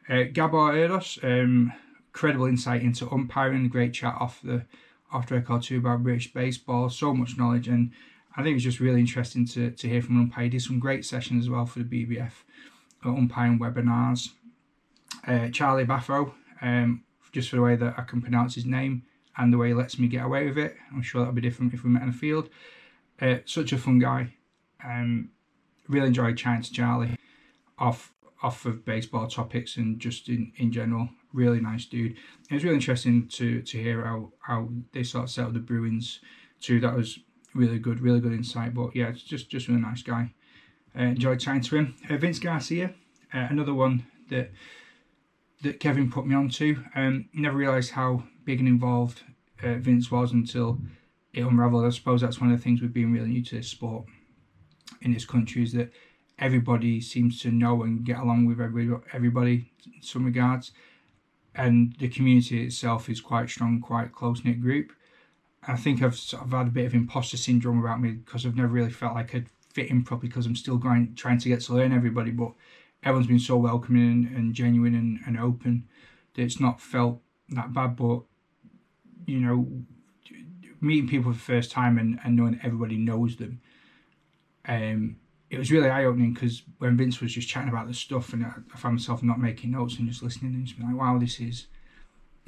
Uh, 0.08 0.22
Gabor 0.32 0.72
Erdos, 0.72 1.22
um, 1.24 1.72
credible 2.12 2.46
insight 2.46 2.82
into 2.82 3.10
umpiring, 3.10 3.68
great 3.68 3.92
chat 3.92 4.14
off 4.20 4.40
the 4.42 4.64
off 5.10 5.26
the 5.26 5.36
record 5.36 5.62
too 5.62 5.78
about 5.78 6.04
British 6.04 6.32
baseball. 6.32 6.88
So 6.88 7.12
much 7.12 7.36
knowledge 7.36 7.66
and 7.66 7.90
I 8.38 8.42
think 8.42 8.52
it 8.52 8.54
was 8.54 8.62
just 8.62 8.78
really 8.78 9.00
interesting 9.00 9.44
to, 9.48 9.72
to 9.72 9.88
hear 9.88 10.00
from 10.00 10.14
an 10.14 10.22
umpire. 10.22 10.44
He 10.44 10.50
did 10.50 10.62
some 10.62 10.78
great 10.78 11.04
sessions 11.04 11.46
as 11.46 11.50
well 11.50 11.66
for 11.66 11.80
the 11.80 11.84
BBF 11.84 12.30
uh, 13.04 13.08
umpiring 13.08 13.58
webinars. 13.58 14.28
Uh, 15.26 15.48
Charlie 15.48 15.84
Baffo, 15.84 16.32
um, 16.62 17.02
just 17.32 17.50
for 17.50 17.56
the 17.56 17.62
way 17.62 17.74
that 17.74 17.94
I 17.98 18.02
can 18.02 18.22
pronounce 18.22 18.54
his 18.54 18.64
name 18.64 19.02
and 19.36 19.52
the 19.52 19.58
way 19.58 19.68
he 19.68 19.74
lets 19.74 19.98
me 19.98 20.06
get 20.06 20.24
away 20.24 20.46
with 20.46 20.56
it. 20.56 20.76
I'm 20.94 21.02
sure 21.02 21.20
that'll 21.20 21.34
be 21.34 21.40
different 21.40 21.74
if 21.74 21.82
we 21.82 21.90
met 21.90 22.02
in 22.02 22.12
the 22.12 22.16
field. 22.16 22.48
Uh, 23.20 23.38
such 23.44 23.72
a 23.72 23.78
fun 23.78 23.98
guy. 23.98 24.34
Um, 24.84 25.30
really 25.88 26.06
enjoyed 26.06 26.36
chatting 26.36 26.62
to 26.62 26.72
Charlie 26.72 27.16
off 27.76 28.12
off 28.40 28.66
of 28.66 28.84
baseball 28.84 29.26
topics 29.26 29.78
and 29.78 29.98
just 29.98 30.28
in, 30.28 30.52
in 30.58 30.70
general. 30.70 31.08
Really 31.32 31.60
nice 31.60 31.86
dude. 31.86 32.16
It 32.48 32.54
was 32.54 32.62
really 32.62 32.76
interesting 32.76 33.26
to 33.30 33.62
to 33.62 33.82
hear 33.82 34.04
how, 34.04 34.32
how 34.38 34.68
they 34.92 35.02
sort 35.02 35.24
of 35.24 35.30
set 35.30 35.46
up 35.46 35.54
the 35.54 35.58
Bruins 35.58 36.20
too. 36.60 36.78
That 36.78 36.94
was 36.94 37.18
really 37.54 37.78
good, 37.78 38.00
really 38.00 38.20
good 38.20 38.32
insight. 38.32 38.74
But 38.74 38.94
yeah, 38.94 39.08
it's 39.08 39.22
just 39.22 39.50
just 39.50 39.68
really 39.68 39.80
nice 39.80 40.02
guy. 40.02 40.32
Uh, 40.98 41.02
enjoyed 41.02 41.40
chatting 41.40 41.62
to 41.62 41.76
him. 41.76 41.94
Uh, 42.08 42.16
Vince 42.16 42.38
Garcia, 42.38 42.94
uh, 43.32 43.46
another 43.50 43.74
one 43.74 44.06
that 44.30 44.50
that 45.62 45.80
Kevin 45.80 46.10
put 46.10 46.26
me 46.26 46.34
onto. 46.34 46.82
Um, 46.94 47.28
never 47.32 47.56
realised 47.56 47.92
how 47.92 48.24
big 48.44 48.60
and 48.60 48.68
involved 48.68 49.22
uh, 49.62 49.74
Vince 49.74 50.10
was 50.10 50.32
until 50.32 50.78
it 51.32 51.42
unravelled. 51.42 51.84
I 51.84 51.90
suppose 51.90 52.20
that's 52.20 52.40
one 52.40 52.50
of 52.50 52.58
the 52.58 52.62
things 52.62 52.80
with 52.80 52.92
being 52.92 53.12
really 53.12 53.28
new 53.28 53.44
to 53.44 53.56
this 53.56 53.68
sport 53.68 54.06
in 55.02 55.12
this 55.12 55.24
country 55.24 55.62
is 55.62 55.72
that 55.72 55.92
everybody 56.38 57.00
seems 57.00 57.40
to 57.42 57.50
know 57.50 57.82
and 57.82 58.04
get 58.04 58.18
along 58.18 58.46
with 58.46 58.60
everybody, 58.60 59.04
everybody 59.12 59.70
in 59.84 60.02
some 60.02 60.24
regards. 60.24 60.72
And 61.54 61.94
the 61.98 62.08
community 62.08 62.64
itself 62.64 63.08
is 63.08 63.20
quite 63.20 63.48
strong, 63.48 63.80
quite 63.80 64.12
close 64.12 64.44
knit 64.44 64.60
group. 64.60 64.92
I 65.66 65.76
think 65.76 66.02
I've 66.02 66.16
sort 66.16 66.44
of 66.44 66.52
had 66.52 66.68
a 66.68 66.70
bit 66.70 66.86
of 66.86 66.94
imposter 66.94 67.36
syndrome 67.36 67.80
about 67.80 68.00
me 68.00 68.12
because 68.12 68.46
I've 68.46 68.56
never 68.56 68.68
really 68.68 68.90
felt 68.90 69.14
like 69.14 69.34
I'd 69.34 69.48
fit 69.72 69.90
in 69.90 70.02
properly 70.02 70.28
because 70.28 70.46
I'm 70.46 70.56
still 70.56 70.76
going, 70.76 71.14
trying 71.14 71.38
to 71.38 71.48
get 71.48 71.60
to 71.62 71.74
learn 71.74 71.92
everybody. 71.92 72.30
But 72.30 72.52
everyone's 73.02 73.26
been 73.26 73.38
so 73.38 73.56
welcoming 73.56 74.26
and, 74.26 74.36
and 74.36 74.54
genuine 74.54 74.94
and, 74.94 75.20
and 75.26 75.38
open 75.38 75.88
that 76.34 76.42
it's 76.42 76.60
not 76.60 76.80
felt 76.80 77.20
that 77.50 77.72
bad, 77.72 77.96
but 77.96 78.20
you 79.26 79.40
know, 79.40 79.68
meeting 80.80 81.08
people 81.08 81.32
for 81.32 81.38
the 81.38 81.44
first 81.44 81.70
time 81.70 81.98
and, 81.98 82.18
and 82.24 82.36
knowing 82.36 82.60
everybody 82.62 82.96
knows 82.96 83.36
them, 83.36 83.60
um, 84.66 85.16
it 85.50 85.58
was 85.58 85.70
really 85.70 85.88
eye 85.88 86.04
opening 86.04 86.34
because 86.34 86.62
when 86.78 86.96
Vince 86.96 87.20
was 87.20 87.32
just 87.32 87.48
chatting 87.48 87.68
about 87.68 87.88
the 87.88 87.94
stuff, 87.94 88.32
and 88.32 88.44
I, 88.44 88.52
I 88.72 88.76
found 88.76 88.96
myself 88.96 89.22
not 89.22 89.40
making 89.40 89.70
notes 89.70 89.98
and 89.98 90.08
just 90.08 90.22
listening 90.22 90.54
and 90.54 90.66
just 90.66 90.78
being 90.78 90.90
like, 90.90 91.00
wow, 91.00 91.18
this 91.18 91.40
is 91.40 91.66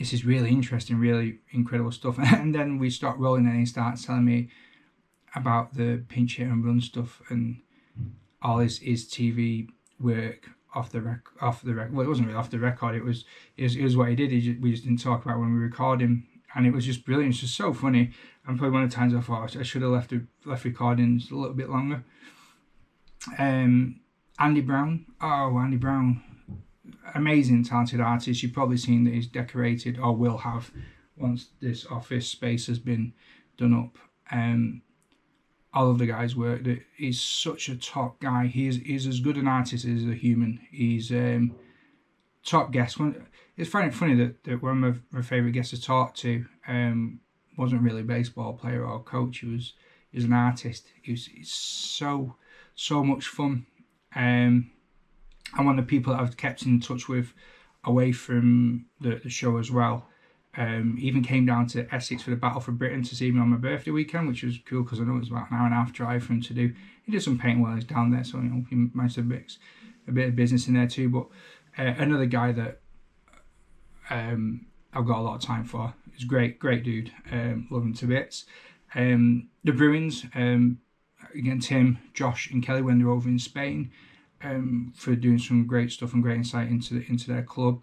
this 0.00 0.14
is 0.14 0.24
really 0.24 0.48
interesting, 0.48 0.98
really 0.98 1.40
incredible 1.52 1.92
stuff. 1.92 2.18
And 2.18 2.54
then 2.54 2.78
we 2.78 2.88
start 2.88 3.18
rolling 3.18 3.46
and 3.46 3.58
he 3.58 3.66
starts 3.66 4.06
telling 4.06 4.24
me 4.24 4.48
about 5.34 5.74
the 5.74 6.02
pinch 6.08 6.38
hit 6.38 6.48
and 6.48 6.64
run 6.64 6.80
stuff 6.80 7.20
and 7.28 7.60
all 8.40 8.58
his, 8.60 8.78
his 8.78 9.06
TV 9.06 9.68
work 10.00 10.48
off 10.74 10.90
the 10.90 11.02
rec 11.02 11.20
off 11.42 11.62
the 11.62 11.74
record. 11.74 11.94
Well, 11.94 12.06
it 12.06 12.08
wasn't 12.08 12.28
really 12.28 12.38
off 12.38 12.48
the 12.48 12.58
record. 12.58 12.94
It 12.94 13.04
was 13.04 13.26
it 13.58 13.64
was, 13.64 13.76
it 13.76 13.82
was 13.82 13.96
what 13.96 14.08
he 14.08 14.14
did. 14.14 14.30
He 14.30 14.40
just, 14.40 14.60
we 14.60 14.70
just 14.70 14.84
didn't 14.84 15.02
talk 15.02 15.22
about 15.24 15.38
when 15.38 15.52
we 15.52 15.58
record 15.58 16.00
him, 16.00 16.26
and 16.54 16.66
it 16.66 16.72
was 16.72 16.86
just 16.86 17.04
brilliant. 17.04 17.34
It's 17.34 17.42
just 17.42 17.56
so 17.56 17.74
funny. 17.74 18.12
And 18.46 18.56
probably 18.56 18.72
one 18.72 18.84
of 18.84 18.90
the 18.90 18.96
times 18.96 19.14
I 19.14 19.20
thought 19.20 19.54
I 19.54 19.62
should 19.62 19.82
have 19.82 19.90
left 19.90 20.14
left 20.46 20.64
recordings 20.64 21.30
a 21.30 21.34
little 21.34 21.54
bit 21.54 21.68
longer. 21.68 22.04
Um, 23.38 24.00
Andy 24.38 24.62
Brown. 24.62 25.04
Oh, 25.20 25.58
Andy 25.58 25.76
Brown. 25.76 26.22
Amazing, 27.14 27.64
talented 27.64 28.00
artist. 28.00 28.42
You've 28.42 28.52
probably 28.52 28.76
seen 28.76 29.04
that 29.04 29.14
he's 29.14 29.26
decorated 29.26 29.98
or 29.98 30.14
will 30.14 30.38
have 30.38 30.70
once 31.16 31.48
this 31.60 31.86
office 31.86 32.28
space 32.28 32.66
has 32.66 32.78
been 32.78 33.12
done 33.56 33.74
up. 33.74 33.98
Um, 34.30 34.82
all 35.72 35.90
of 35.90 35.98
the 35.98 36.06
guys 36.06 36.34
work. 36.34 36.62
He's 36.96 37.20
such 37.20 37.68
a 37.68 37.76
top 37.76 38.20
guy. 38.20 38.46
He's 38.46 38.76
he's 38.78 39.06
as 39.06 39.20
good 39.20 39.36
an 39.36 39.46
artist 39.46 39.84
as 39.84 40.04
a 40.04 40.14
human. 40.14 40.60
He's 40.70 41.10
um, 41.12 41.54
top 42.44 42.72
guest. 42.72 42.98
One, 42.98 43.26
it's 43.56 43.70
funny 43.70 43.90
funny 43.90 44.14
that, 44.14 44.42
that 44.44 44.62
one 44.62 44.82
of 44.82 45.00
my, 45.10 45.22
favourite 45.22 45.52
guests 45.52 45.72
to 45.72 45.80
talk 45.80 46.14
to 46.16 46.44
um, 46.66 47.20
wasn't 47.56 47.82
really 47.82 48.00
a 48.00 48.04
baseball 48.04 48.54
player 48.54 48.84
or 48.84 49.02
coach. 49.02 49.38
He 49.38 49.46
was 49.46 49.74
he 50.10 50.18
was 50.18 50.24
an 50.24 50.32
artist. 50.32 50.86
He 51.02 51.12
was 51.12 51.26
he's 51.26 51.52
so 51.52 52.34
so 52.74 53.04
much 53.04 53.26
fun. 53.26 53.66
Um, 54.16 54.72
and 55.56 55.66
one 55.66 55.78
of 55.78 55.84
the 55.84 55.88
people 55.88 56.12
that 56.12 56.20
I've 56.20 56.36
kept 56.36 56.62
in 56.62 56.80
touch 56.80 57.08
with 57.08 57.32
away 57.84 58.12
from 58.12 58.86
the, 59.00 59.16
the 59.16 59.30
show 59.30 59.56
as 59.58 59.70
well. 59.70 60.06
Um, 60.56 60.96
even 61.00 61.22
came 61.22 61.46
down 61.46 61.68
to 61.68 61.92
Essex 61.94 62.22
for 62.22 62.30
the 62.30 62.36
Battle 62.36 62.60
for 62.60 62.72
Britain 62.72 63.04
to 63.04 63.14
see 63.14 63.30
me 63.30 63.40
on 63.40 63.50
my 63.50 63.56
birthday 63.56 63.92
weekend, 63.92 64.26
which 64.26 64.42
was 64.42 64.58
cool 64.66 64.82
because 64.82 65.00
I 65.00 65.04
know 65.04 65.14
it 65.14 65.20
was 65.20 65.30
about 65.30 65.50
an 65.50 65.56
hour 65.56 65.66
and 65.66 65.72
a 65.72 65.76
half 65.76 65.92
drive 65.92 66.24
for 66.24 66.32
him 66.32 66.42
to 66.42 66.54
do. 66.54 66.74
He 67.04 67.12
did 67.12 67.22
some 67.22 67.38
painting 67.38 67.62
while 67.62 67.72
he 67.72 67.76
was 67.76 67.84
down 67.84 68.10
there, 68.10 68.24
so 68.24 68.38
you 68.38 68.44
know 68.44 68.64
he 68.68 68.90
managed 68.92 69.14
to 69.14 69.22
mix 69.22 69.58
a 70.08 70.12
bit 70.12 70.28
of 70.28 70.36
business 70.36 70.66
in 70.66 70.74
there 70.74 70.88
too. 70.88 71.08
But 71.08 71.26
uh, 71.78 71.94
another 71.98 72.26
guy 72.26 72.50
that 72.50 72.80
um, 74.10 74.66
I've 74.92 75.06
got 75.06 75.18
a 75.18 75.22
lot 75.22 75.36
of 75.36 75.42
time 75.42 75.64
for. 75.64 75.94
is 76.16 76.24
great, 76.24 76.58
great 76.58 76.82
dude. 76.82 77.12
Um, 77.30 77.68
love 77.70 77.84
him 77.84 77.94
to 77.94 78.06
bits. 78.06 78.44
Um, 78.96 79.50
the 79.62 79.72
Bruins, 79.72 80.26
um, 80.34 80.80
again, 81.32 81.60
Tim, 81.60 81.98
Josh, 82.12 82.50
and 82.50 82.60
Kelly 82.60 82.82
when 82.82 82.98
they're 82.98 83.08
over 83.08 83.28
in 83.28 83.38
Spain 83.38 83.92
um, 84.42 84.92
for 84.96 85.14
doing 85.14 85.38
some 85.38 85.66
great 85.66 85.92
stuff 85.92 86.12
and 86.14 86.22
great 86.22 86.36
insight 86.36 86.68
into 86.68 86.94
the, 86.94 87.06
into 87.08 87.28
their 87.30 87.42
club. 87.42 87.82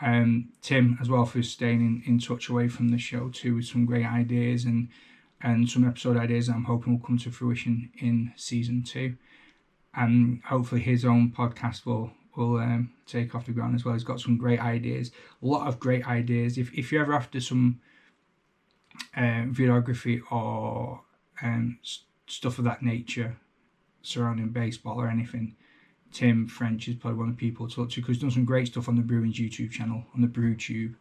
Um, 0.00 0.48
Tim 0.62 0.98
as 1.00 1.08
well 1.08 1.24
for 1.24 1.42
staying 1.42 1.80
in, 1.80 2.02
in 2.06 2.18
touch 2.18 2.48
away 2.48 2.68
from 2.68 2.88
the 2.88 2.98
show 2.98 3.28
too 3.28 3.56
with 3.56 3.66
some 3.66 3.86
great 3.86 4.06
ideas 4.06 4.64
and 4.64 4.88
and 5.42 5.68
some 5.68 5.86
episode 5.86 6.16
ideas 6.16 6.48
I'm 6.48 6.64
hoping 6.64 6.92
will 6.92 7.06
come 7.06 7.18
to 7.18 7.30
fruition 7.30 7.90
in 7.98 8.32
season 8.36 8.82
two. 8.82 9.16
And 9.94 10.40
hopefully 10.44 10.80
his 10.80 11.04
own 11.04 11.30
podcast 11.30 11.84
will 11.84 12.12
will 12.36 12.56
um, 12.56 12.90
take 13.06 13.34
off 13.34 13.46
the 13.46 13.52
ground 13.52 13.74
as 13.74 13.84
well. 13.84 13.94
He's 13.94 14.04
got 14.04 14.20
some 14.20 14.38
great 14.38 14.60
ideas, 14.60 15.10
a 15.42 15.46
lot 15.46 15.66
of 15.66 15.78
great 15.78 16.06
ideas. 16.06 16.58
If 16.58 16.72
if 16.72 16.90
you're 16.90 17.02
ever 17.02 17.14
after 17.14 17.40
some 17.40 17.80
uh, 19.16 19.46
videography 19.50 20.20
or 20.30 21.02
um, 21.42 21.78
stuff 22.26 22.58
of 22.58 22.64
that 22.64 22.82
nature 22.82 23.36
surrounding 24.02 24.48
baseball 24.48 25.00
or 25.00 25.08
anything, 25.08 25.56
Tim 26.12 26.46
French 26.46 26.88
is 26.88 26.96
probably 26.96 27.18
one 27.18 27.28
of 27.28 27.36
the 27.36 27.40
people 27.40 27.68
to 27.68 27.74
talk 27.74 27.90
to 27.90 28.00
because 28.00 28.16
he's 28.16 28.22
done 28.22 28.30
some 28.30 28.44
great 28.44 28.66
stuff 28.66 28.88
on 28.88 28.96
the 28.96 29.02
Bruins 29.02 29.38
YouTube 29.38 29.70
channel, 29.70 30.04
on 30.14 30.20
the 30.20 30.26
Brew 30.26 30.54
Tube. 30.54 30.94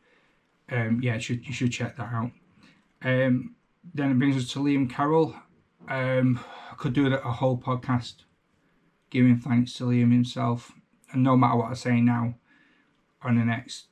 Um, 0.72 1.02
yeah, 1.04 1.16
you 1.16 1.20
should, 1.20 1.46
you 1.46 1.54
should 1.54 1.72
check 1.72 1.98
that 1.98 2.12
out. 2.14 2.32
Um, 3.04 3.56
then 3.94 4.12
it 4.12 4.20
brings 4.20 4.38
us 4.38 4.52
to 4.54 4.60
Liam 4.60 4.90
Carroll. 4.90 5.36
Um, 5.90 6.40
I 6.72 6.76
could 6.76 6.94
do 6.94 7.14
a 7.14 7.32
whole 7.32 7.58
podcast 7.58 8.24
giving 9.10 9.38
thanks 9.38 9.74
to 9.74 9.84
Liam 9.84 10.12
himself. 10.12 10.72
And 11.12 11.24
no 11.24 11.36
matter 11.36 11.58
what 11.58 11.72
I 11.72 11.74
say 11.74 12.00
now, 12.00 12.36
on 13.22 13.36
the 13.36 13.46
next 13.46 13.88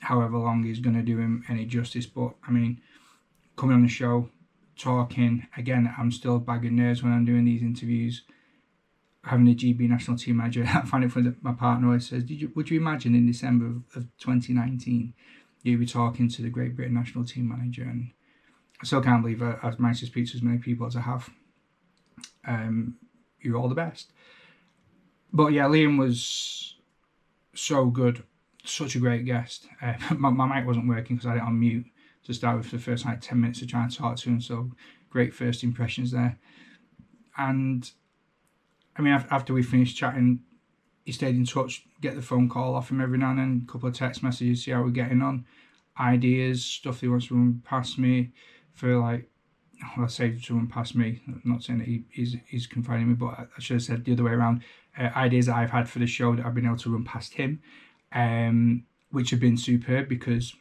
however 0.00 0.38
long 0.38 0.62
he's 0.62 0.80
going 0.80 0.96
to 0.96 1.02
do 1.02 1.18
him 1.18 1.44
any 1.48 1.64
justice. 1.64 2.06
But 2.06 2.34
I 2.46 2.50
mean, 2.50 2.80
coming 3.56 3.74
on 3.74 3.82
the 3.82 3.88
show, 3.88 4.28
talking, 4.78 5.46
again, 5.56 5.92
I'm 5.98 6.12
still 6.12 6.38
bagging 6.38 6.76
nerves 6.76 7.02
when 7.02 7.12
I'm 7.12 7.24
doing 7.24 7.44
these 7.44 7.62
interviews 7.62 8.22
having 9.24 9.48
a 9.48 9.54
GB 9.54 9.88
national 9.88 10.16
team 10.16 10.36
manager. 10.36 10.64
I 10.74 10.82
find 10.82 11.04
it 11.04 11.14
that 11.14 11.42
my 11.42 11.52
partner 11.52 11.88
always 11.88 12.08
says, 12.08 12.24
Did 12.24 12.40
you, 12.40 12.52
would 12.54 12.70
you 12.70 12.80
imagine 12.80 13.14
in 13.14 13.26
December 13.26 13.66
of, 13.66 13.82
of 13.96 14.02
2019 14.18 15.14
you'd 15.62 15.80
be 15.80 15.86
talking 15.86 16.28
to 16.28 16.42
the 16.42 16.50
Great 16.50 16.76
Britain 16.76 16.94
national 16.94 17.24
team 17.24 17.48
manager? 17.48 17.82
And 17.82 18.10
I 18.80 18.86
still 18.86 19.00
can't 19.00 19.22
believe 19.22 19.42
I, 19.42 19.56
I've 19.62 19.80
managed 19.80 20.00
to 20.00 20.06
speak 20.06 20.30
to 20.30 20.36
as 20.36 20.42
many 20.42 20.58
people 20.58 20.86
as 20.86 20.96
I 20.96 21.00
have. 21.00 21.30
Um, 22.46 22.96
you're 23.40 23.56
all 23.56 23.68
the 23.68 23.74
best. 23.74 24.12
But 25.32 25.52
yeah, 25.52 25.64
Liam 25.64 25.98
was 25.98 26.76
so 27.54 27.86
good, 27.86 28.22
such 28.64 28.94
a 28.94 28.98
great 28.98 29.24
guest. 29.24 29.66
Uh, 29.82 29.94
my, 30.16 30.30
my 30.30 30.46
mic 30.46 30.66
wasn't 30.66 30.88
working 30.88 31.16
because 31.16 31.26
I 31.26 31.30
had 31.30 31.38
it 31.38 31.44
on 31.44 31.58
mute 31.58 31.86
to 32.26 32.34
start 32.34 32.56
with 32.56 32.66
for 32.66 32.76
the 32.76 32.82
first 32.82 33.04
like 33.04 33.20
10 33.20 33.40
minutes 33.40 33.62
of 33.62 33.68
trying 33.68 33.88
to 33.88 33.96
talk 33.96 34.16
to 34.16 34.30
him. 34.30 34.40
So 34.40 34.70
great 35.10 35.34
first 35.34 35.62
impressions 35.62 36.10
there. 36.10 36.38
And 37.36 37.90
I 38.96 39.02
mean, 39.02 39.12
after 39.30 39.52
we 39.52 39.62
finished 39.62 39.96
chatting, 39.96 40.40
he 41.04 41.12
stayed 41.12 41.36
in 41.36 41.44
touch, 41.44 41.84
get 42.00 42.14
the 42.14 42.22
phone 42.22 42.48
call 42.48 42.74
off 42.74 42.90
him 42.90 43.00
every 43.00 43.18
now 43.18 43.30
and 43.30 43.38
then, 43.38 43.66
a 43.66 43.72
couple 43.72 43.88
of 43.88 43.94
text 43.94 44.22
messages, 44.22 44.64
see 44.64 44.70
how 44.70 44.82
we're 44.82 44.90
getting 44.90 45.22
on, 45.22 45.44
ideas, 45.98 46.64
stuff 46.64 47.00
he 47.00 47.08
wants 47.08 47.26
to 47.26 47.34
run 47.34 47.62
past 47.64 47.98
me 47.98 48.32
for 48.72 48.96
like, 48.96 49.28
well, 49.96 50.06
I 50.06 50.08
say 50.08 50.38
to 50.38 50.54
run 50.54 50.66
past 50.66 50.94
me, 50.94 51.20
I'm 51.26 51.42
not 51.44 51.62
saying 51.62 51.80
that 51.80 51.88
he, 51.88 52.04
he's, 52.10 52.36
he's 52.46 52.66
confining 52.66 53.08
me, 53.08 53.14
but 53.14 53.34
I 53.38 53.60
should 53.60 53.74
have 53.74 53.82
said 53.82 54.04
the 54.04 54.12
other 54.12 54.24
way 54.24 54.32
around, 54.32 54.62
uh, 54.98 55.10
ideas 55.16 55.46
that 55.46 55.56
I've 55.56 55.70
had 55.70 55.88
for 55.88 55.98
the 55.98 56.06
show 56.06 56.34
that 56.36 56.46
I've 56.46 56.54
been 56.54 56.66
able 56.66 56.76
to 56.78 56.92
run 56.92 57.04
past 57.04 57.34
him, 57.34 57.60
um, 58.12 58.84
which 59.10 59.30
have 59.30 59.40
been 59.40 59.56
superb 59.56 60.08
because 60.08 60.54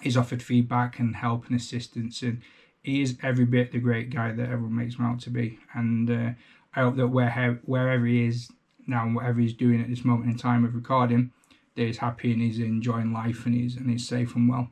he's 0.00 0.16
offered 0.16 0.42
feedback 0.42 0.98
and 0.98 1.16
help 1.16 1.46
and 1.46 1.56
assistance 1.56 2.22
and 2.22 2.42
he 2.82 3.00
is 3.00 3.16
every 3.22 3.44
bit 3.44 3.72
the 3.72 3.78
great 3.78 4.10
guy 4.10 4.32
that 4.32 4.48
everyone 4.48 4.76
makes 4.76 4.96
him 4.96 5.04
out 5.04 5.20
to 5.20 5.30
be. 5.30 5.58
And 5.72 6.10
uh, 6.10 6.30
I 6.74 6.80
hope 6.80 6.96
that 6.96 7.08
where, 7.08 7.60
wherever 7.64 8.06
he 8.06 8.26
is 8.26 8.50
now 8.86 9.04
and 9.04 9.14
whatever 9.14 9.40
he's 9.40 9.54
doing 9.54 9.80
at 9.80 9.88
this 9.88 10.04
moment 10.04 10.30
in 10.30 10.36
time 10.36 10.64
of 10.64 10.74
recording, 10.74 11.32
that 11.76 11.82
he's 11.82 11.98
happy 11.98 12.32
and 12.32 12.42
he's 12.42 12.58
enjoying 12.58 13.12
life 13.12 13.46
and 13.46 13.54
he's 13.54 13.76
and 13.76 13.90
he's 13.90 14.06
safe 14.06 14.34
and 14.34 14.48
well. 14.48 14.70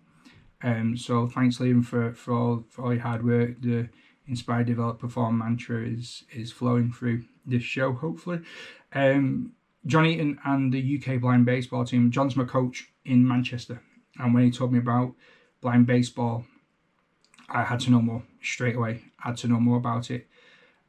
Um, 0.62 0.97
so 0.97 1.26
thanks 1.26 1.59
Liam 1.59 1.85
for, 1.85 2.12
for 2.12 2.35
all 2.35 2.64
for 2.69 2.85
all 2.85 2.92
your 2.92 3.02
hard 3.02 3.25
work. 3.25 3.61
The 3.61 3.88
inspire, 4.26 4.64
develop, 4.64 4.99
perform 4.99 5.38
mantra 5.38 5.83
is 5.87 6.25
is 6.33 6.52
flowing 6.52 6.92
through 6.92 7.25
this 7.47 7.62
show. 7.62 7.92
Hopefully, 7.92 8.40
um, 8.92 9.52
John 9.87 10.07
Eaton 10.07 10.38
and 10.45 10.73
the 10.73 11.02
UK 11.02 11.21
blind 11.21 11.47
baseball 11.47 11.85
team. 11.85 12.11
John's 12.11 12.37
my 12.37 12.45
coach 12.45 12.88
in 13.04 13.26
Manchester, 13.26 13.80
and 14.19 14.35
when 14.35 14.45
he 14.45 14.50
told 14.50 14.73
me 14.73 14.78
about 14.78 15.14
blind 15.62 15.87
baseball, 15.87 16.45
I 17.49 17.62
had 17.62 17.80
to 17.80 17.90
know 17.90 18.02
more 18.02 18.23
straight 18.42 18.76
away. 18.76 19.02
I 19.25 19.28
had 19.28 19.38
to 19.38 19.49
know 19.49 19.61
more 19.61 19.78
about 19.78 20.11
it. 20.11 20.26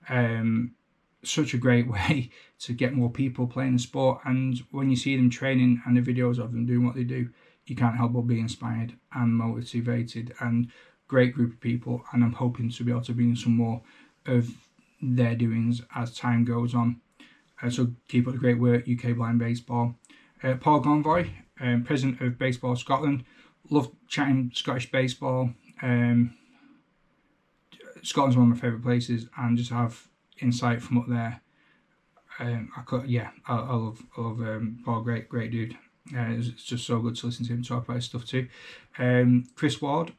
Um, 0.09 0.75
such 1.23 1.53
a 1.53 1.57
great 1.57 1.87
way 1.91 2.29
to 2.59 2.73
get 2.73 2.93
more 2.93 3.09
people 3.09 3.47
playing 3.47 3.73
the 3.73 3.79
sport. 3.79 4.21
And 4.25 4.61
when 4.71 4.89
you 4.89 4.95
see 4.95 5.15
them 5.15 5.29
training 5.29 5.81
and 5.85 5.95
the 5.95 6.13
videos 6.13 6.39
of 6.39 6.51
them 6.51 6.65
doing 6.65 6.85
what 6.85 6.95
they 6.95 7.03
do, 7.03 7.29
you 7.65 7.75
can't 7.75 7.95
help 7.95 8.13
but 8.13 8.21
be 8.21 8.39
inspired 8.39 8.93
and 9.13 9.35
motivated. 9.35 10.33
And 10.39 10.71
great 11.07 11.33
group 11.33 11.53
of 11.53 11.59
people. 11.59 12.03
And 12.11 12.23
I'm 12.23 12.33
hoping 12.33 12.69
to 12.69 12.83
be 12.83 12.91
able 12.91 13.01
to 13.01 13.13
bring 13.13 13.35
some 13.35 13.55
more 13.55 13.81
of 14.25 14.49
their 15.01 15.35
doings 15.35 15.81
as 15.95 16.15
time 16.15 16.45
goes 16.45 16.73
on. 16.73 17.01
Uh, 17.61 17.69
so 17.69 17.91
keep 18.07 18.27
up 18.27 18.33
the 18.33 18.39
great 18.39 18.59
work, 18.59 18.85
UK 18.89 19.15
Blind 19.15 19.39
Baseball. 19.39 19.95
Uh, 20.43 20.55
Paul 20.55 20.81
Gonvoy, 20.81 21.29
um, 21.59 21.83
President 21.83 22.21
of 22.21 22.39
Baseball 22.39 22.75
Scotland. 22.75 23.23
Love 23.69 23.91
chatting 24.07 24.51
Scottish 24.53 24.91
baseball. 24.91 25.51
Um, 25.81 26.35
Scotland's 28.03 28.37
one 28.37 28.51
of 28.51 28.57
my 28.57 28.59
favourite 28.59 28.83
places, 28.83 29.27
and 29.37 29.57
just 29.57 29.69
have 29.69 30.07
insight 30.41 30.81
from 30.81 30.97
up 30.97 31.07
there. 31.07 31.41
Um, 32.39 32.71
I 32.75 32.81
could, 32.81 33.07
yeah, 33.07 33.29
I, 33.47 33.55
I 33.55 33.73
love, 33.73 34.01
I 34.17 34.21
love 34.21 34.39
um, 34.39 34.79
Paul. 34.83 35.01
Great, 35.01 35.29
great 35.29 35.51
dude. 35.51 35.73
Uh, 36.15 36.31
it's, 36.31 36.63
just 36.63 36.85
so 36.85 36.99
good 36.99 37.15
to 37.15 37.27
listen 37.27 37.45
to 37.45 37.53
him 37.53 37.61
talk 37.61 37.83
about 37.83 37.97
his 37.97 38.05
stuff 38.05 38.25
too. 38.25 38.47
Um, 38.97 39.45
Chris 39.55 39.81
Ward, 39.81 40.13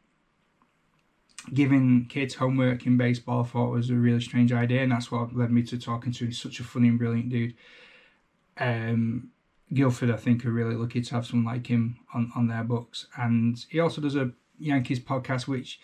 giving 1.52 2.06
kids 2.06 2.34
homework 2.34 2.86
in 2.86 2.96
baseball, 2.96 3.42
I 3.42 3.46
thought 3.46 3.70
was 3.72 3.90
a 3.90 3.94
really 3.94 4.20
strange 4.20 4.52
idea, 4.52 4.82
and 4.82 4.92
that's 4.92 5.10
what 5.10 5.34
led 5.34 5.50
me 5.50 5.62
to 5.64 5.78
talking 5.78 6.12
to 6.12 6.24
him. 6.24 6.28
He's 6.28 6.40
such 6.40 6.60
a 6.60 6.64
funny 6.64 6.88
and 6.88 6.98
brilliant 6.98 7.30
dude. 7.30 7.54
Um, 8.58 9.30
Guildford, 9.72 10.10
I 10.10 10.16
think, 10.16 10.44
are 10.44 10.52
really 10.52 10.74
lucky 10.74 11.00
to 11.00 11.14
have 11.14 11.26
someone 11.26 11.52
like 11.54 11.66
him 11.66 11.98
on, 12.14 12.30
on 12.36 12.46
their 12.46 12.62
books. 12.62 13.06
And 13.16 13.64
he 13.70 13.80
also 13.80 14.00
does 14.00 14.16
a 14.16 14.30
Yankees 14.58 15.00
podcast, 15.00 15.48
which 15.48 15.80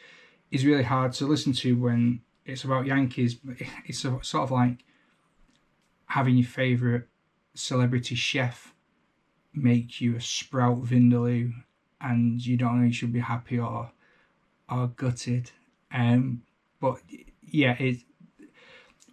is 0.50 0.64
really 0.64 0.82
hard 0.82 1.12
to 1.14 1.26
listen 1.26 1.52
to 1.54 1.76
when 1.76 2.20
it's 2.48 2.64
about 2.64 2.86
Yankees. 2.86 3.38
It's 3.86 4.04
a, 4.04 4.18
sort 4.22 4.44
of 4.44 4.50
like 4.50 4.84
having 6.06 6.36
your 6.36 6.46
favourite 6.46 7.04
celebrity 7.54 8.14
chef 8.14 8.74
make 9.52 10.00
you 10.00 10.16
a 10.16 10.20
sprout 10.20 10.82
vindaloo 10.84 11.52
and 12.00 12.44
you 12.44 12.56
don't 12.56 12.78
know 12.78 12.86
you 12.86 12.92
should 12.92 13.12
be 13.12 13.20
happy 13.20 13.58
or 13.58 13.90
or 14.70 14.88
gutted. 14.88 15.50
Um, 15.92 16.42
but 16.80 17.00
yeah, 17.42 17.72
it 17.78 17.98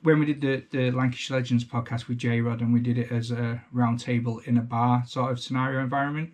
when 0.04 0.20
we 0.20 0.26
did 0.26 0.42
the, 0.42 0.64
the 0.70 0.92
Lancashire 0.92 1.38
Legends 1.38 1.66
podcast 1.66 2.08
with 2.08 2.20
J 2.20 2.42
Rod 2.42 2.62
and 2.62 2.74
we 2.74 2.80
did 2.80 2.98
it 2.98 3.12
as 3.12 3.32
a 3.32 3.64
round 3.72 4.00
table 4.00 4.40
in 4.46 4.58
a 4.58 4.62
bar 4.62 5.04
sort 5.08 5.32
of 5.32 5.40
scenario 5.40 5.82
environment, 5.82 6.34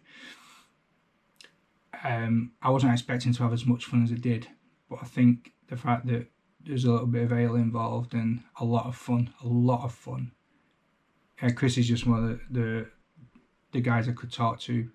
um, 2.03 2.51
I 2.61 2.69
wasn't 2.69 2.93
expecting 2.93 3.33
to 3.33 3.43
have 3.43 3.53
as 3.53 3.65
much 3.65 3.85
fun 3.85 4.03
as 4.03 4.11
I 4.11 4.15
did. 4.15 4.47
But 4.89 4.99
I 5.01 5.05
think 5.05 5.53
the 5.69 5.77
fact 5.77 6.05
that 6.07 6.27
there's 6.65 6.85
a 6.85 6.91
little 6.91 7.07
bit 7.07 7.23
of 7.23 7.33
ale 7.33 7.55
involved 7.55 8.13
and 8.13 8.41
a 8.59 8.65
lot 8.65 8.85
of 8.85 8.95
fun, 8.95 9.33
a 9.43 9.47
lot 9.47 9.83
of 9.83 9.93
fun. 9.93 10.31
Uh, 11.41 11.49
Chris 11.55 11.77
is 11.77 11.87
just 11.87 12.05
one 12.05 12.23
of 12.23 12.29
the, 12.29 12.59
the, 12.59 12.87
the 13.71 13.81
guys 13.81 14.07
I 14.07 14.11
could 14.11 14.31
talk 14.31 14.59
to 14.61 14.87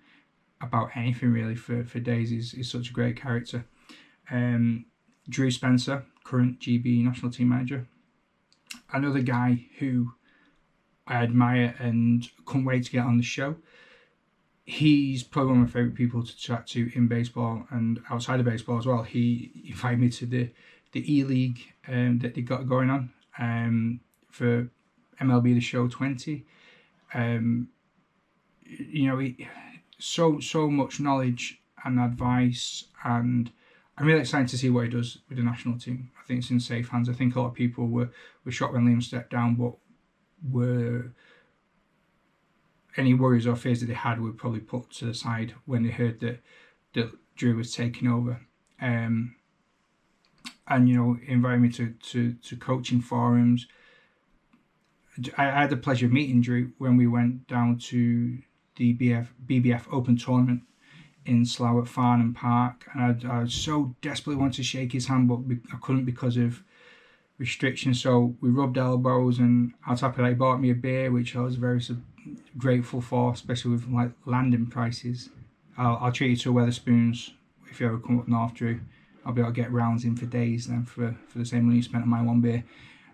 about 0.61 0.89
anything 0.95 1.31
really 1.31 1.55
for, 1.55 1.83
for 1.83 1.99
days. 1.99 2.29
He's, 2.29 2.51
he's 2.51 2.71
such 2.71 2.89
a 2.89 2.93
great 2.93 3.19
character. 3.19 3.65
Um, 4.31 4.85
Drew 5.29 5.51
Spencer, 5.51 6.05
current 6.23 6.59
GB 6.59 7.03
national 7.03 7.31
team 7.31 7.49
manager, 7.49 7.87
another 8.93 9.21
guy 9.21 9.65
who 9.79 10.13
I 11.05 11.15
admire 11.15 11.75
and 11.79 12.27
can't 12.47 12.65
wait 12.65 12.85
to 12.85 12.91
get 12.91 13.05
on 13.05 13.17
the 13.17 13.23
show. 13.23 13.55
He's 14.65 15.23
probably 15.23 15.53
one 15.53 15.61
of 15.63 15.67
my 15.67 15.71
favourite 15.71 15.95
people 15.95 16.23
to 16.23 16.37
chat 16.37 16.67
to 16.67 16.91
in 16.93 17.07
baseball 17.07 17.65
and 17.69 18.01
outside 18.09 18.39
of 18.39 18.45
baseball 18.45 18.77
as 18.77 18.85
well. 18.85 19.03
He 19.03 19.63
invited 19.69 19.99
me 19.99 20.09
to 20.09 20.25
the 20.25 20.49
the 20.97 21.13
E 21.13 21.23
League 21.23 21.59
um, 21.87 22.19
that 22.19 22.33
they 22.33 22.41
got 22.41 22.67
going 22.67 22.89
on 22.89 23.11
um, 23.37 23.99
for 24.29 24.67
MLB 25.21 25.53
The 25.53 25.59
Show 25.59 25.87
20. 25.87 26.43
Um, 27.13 27.69
you 28.63 29.07
know, 29.07 29.45
so 29.99 30.39
so 30.39 30.69
much 30.69 30.99
knowledge 30.99 31.61
and 31.85 31.99
advice, 31.99 32.85
and 33.03 33.51
I'm 33.97 34.07
really 34.07 34.21
excited 34.21 34.47
to 34.49 34.57
see 34.57 34.69
what 34.69 34.85
he 34.85 34.89
does 34.89 35.19
with 35.29 35.37
the 35.37 35.43
national 35.43 35.77
team. 35.79 36.11
I 36.19 36.25
think 36.25 36.39
it's 36.39 36.49
in 36.49 36.59
safe 36.59 36.89
hands. 36.89 37.09
I 37.09 37.13
think 37.13 37.35
a 37.35 37.41
lot 37.41 37.49
of 37.49 37.53
people 37.53 37.87
were 37.87 38.09
were 38.43 38.51
shocked 38.51 38.73
when 38.73 38.85
Liam 38.85 39.01
stepped 39.01 39.31
down, 39.31 39.55
but 39.55 39.73
were 40.51 41.11
any 42.97 43.13
worries 43.13 43.45
or 43.45 43.55
fears 43.55 43.79
that 43.81 43.85
they 43.85 43.93
had 43.93 44.19
were 44.19 44.31
probably 44.31 44.59
put 44.59 44.89
to 44.89 45.05
the 45.05 45.13
side 45.13 45.53
when 45.65 45.83
they 45.83 45.91
heard 45.91 46.19
that 46.21 46.39
that 46.93 47.11
Drew 47.35 47.55
was 47.55 47.73
taking 47.73 48.07
over. 48.07 48.41
Um, 48.81 49.35
and 50.69 50.89
you 50.89 50.95
know, 50.95 51.17
invited 51.25 51.61
me 51.61 51.69
to 51.69 51.91
to 52.11 52.33
to 52.33 52.55
coaching 52.55 53.01
forums. 53.01 53.67
I 55.37 55.45
had 55.45 55.69
the 55.69 55.77
pleasure 55.77 56.05
of 56.05 56.11
meeting 56.11 56.41
Drew 56.41 56.71
when 56.77 56.95
we 56.95 57.07
went 57.07 57.47
down 57.47 57.79
to 57.89 58.37
the 58.75 58.95
BF, 58.95 59.27
BBF 59.47 59.85
Open 59.91 60.15
Tournament 60.15 60.61
in 61.25 61.45
Slough 61.45 61.81
at 61.81 61.87
Farnham 61.87 62.33
Park, 62.33 62.85
and 62.93 63.27
I, 63.27 63.41
I 63.41 63.45
so 63.47 63.95
desperately 64.01 64.39
wanted 64.39 64.57
to 64.57 64.63
shake 64.63 64.93
his 64.93 65.07
hand, 65.07 65.27
but 65.27 65.39
I 65.73 65.77
couldn't 65.81 66.05
because 66.05 66.37
of 66.37 66.63
restrictions. 67.37 68.01
So 68.01 68.35
we 68.41 68.49
rubbed 68.49 68.77
elbows, 68.77 69.39
and 69.39 69.73
on 69.87 69.97
top 69.97 70.11
of 70.11 70.23
that, 70.23 70.29
he 70.29 70.35
bought 70.35 70.61
me 70.61 70.69
a 70.69 70.75
beer, 70.75 71.11
which 71.11 71.35
I 71.35 71.41
was 71.41 71.55
very 71.55 71.81
grateful 72.57 73.01
for, 73.01 73.33
especially 73.33 73.71
with 73.71 73.89
like 73.89 74.11
landing 74.25 74.67
prices. 74.67 75.29
I'll, 75.77 75.97
I'll 76.01 76.11
treat 76.11 76.31
you 76.31 76.37
to 76.37 76.51
a 76.51 76.61
Wetherspoons 76.61 77.31
if 77.69 77.79
you 77.79 77.87
ever 77.87 77.99
come 77.99 78.19
up 78.19 78.27
north, 78.27 78.53
Drew. 78.53 78.79
I'll 79.27 79.33
be 79.33 79.41
able 79.41 79.51
to 79.51 79.61
get 79.61 79.71
rounds 79.73 80.05
in 80.05 80.15
for 80.15 80.25
days 80.25 80.67
then 80.67 80.85
for 80.85 81.13
for 81.27 81.37
the 81.37 81.45
same 81.45 81.65
money 81.65 81.75
you 81.77 81.83
spent 81.83 82.03
on 82.03 82.09
my 82.09 82.21
one 82.21 82.39
beer. 82.39 82.63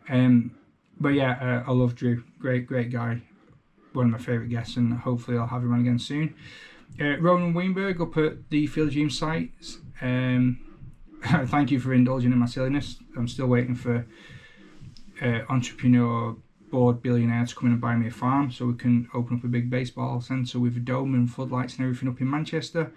Um, 0.10 0.52
but 1.00 1.10
yeah, 1.10 1.64
uh, 1.66 1.70
I 1.70 1.74
love 1.74 1.96
Drew. 1.96 2.24
Great, 2.40 2.68
great 2.68 2.92
guy. 2.92 3.22
One 3.94 4.06
of 4.06 4.12
my 4.12 4.18
favourite 4.20 4.50
guests, 4.50 4.78
and 4.78 4.94
hopefully 4.94 5.38
I'll 5.38 5.48
have 5.48 5.64
him 5.64 5.74
on 5.74 5.82
again 5.82 5.98
soon. 6.00 6.36
Uh, 7.02 7.18
Ronan 7.18 7.56
Weinberg 7.56 8.00
up 8.00 8.16
at 8.18 8.50
the 8.52 8.68
Field 8.68 8.92
Dream 8.92 9.10
sites. 9.10 9.80
Um, 10.02 10.60
thank 11.24 11.72
you 11.72 11.80
for 11.80 11.94
indulging 11.94 12.32
in 12.32 12.38
my 12.38 12.46
silliness. 12.46 12.98
I'm 13.18 13.28
still 13.28 13.48
waiting 13.48 13.76
for 13.76 14.06
uh, 15.22 15.40
entrepreneur 15.50 16.36
board 16.70 17.02
billionaire 17.02 17.46
to 17.46 17.56
come 17.56 17.68
in 17.68 17.74
and 17.74 17.82
buy 17.82 17.96
me 17.96 18.08
a 18.08 18.12
farm 18.12 18.52
so 18.52 18.66
we 18.66 18.74
can 18.74 19.08
open 19.14 19.38
up 19.38 19.44
a 19.44 19.48
big 19.48 19.70
baseball 19.70 20.22
centre 20.22 20.60
with 20.60 20.76
a 20.76 20.80
dome 20.80 21.14
and 21.14 21.32
floodlights 21.32 21.76
and 21.78 21.84
everything 21.84 22.10
up 22.10 22.20
in 22.20 22.30
Manchester. 22.30 22.92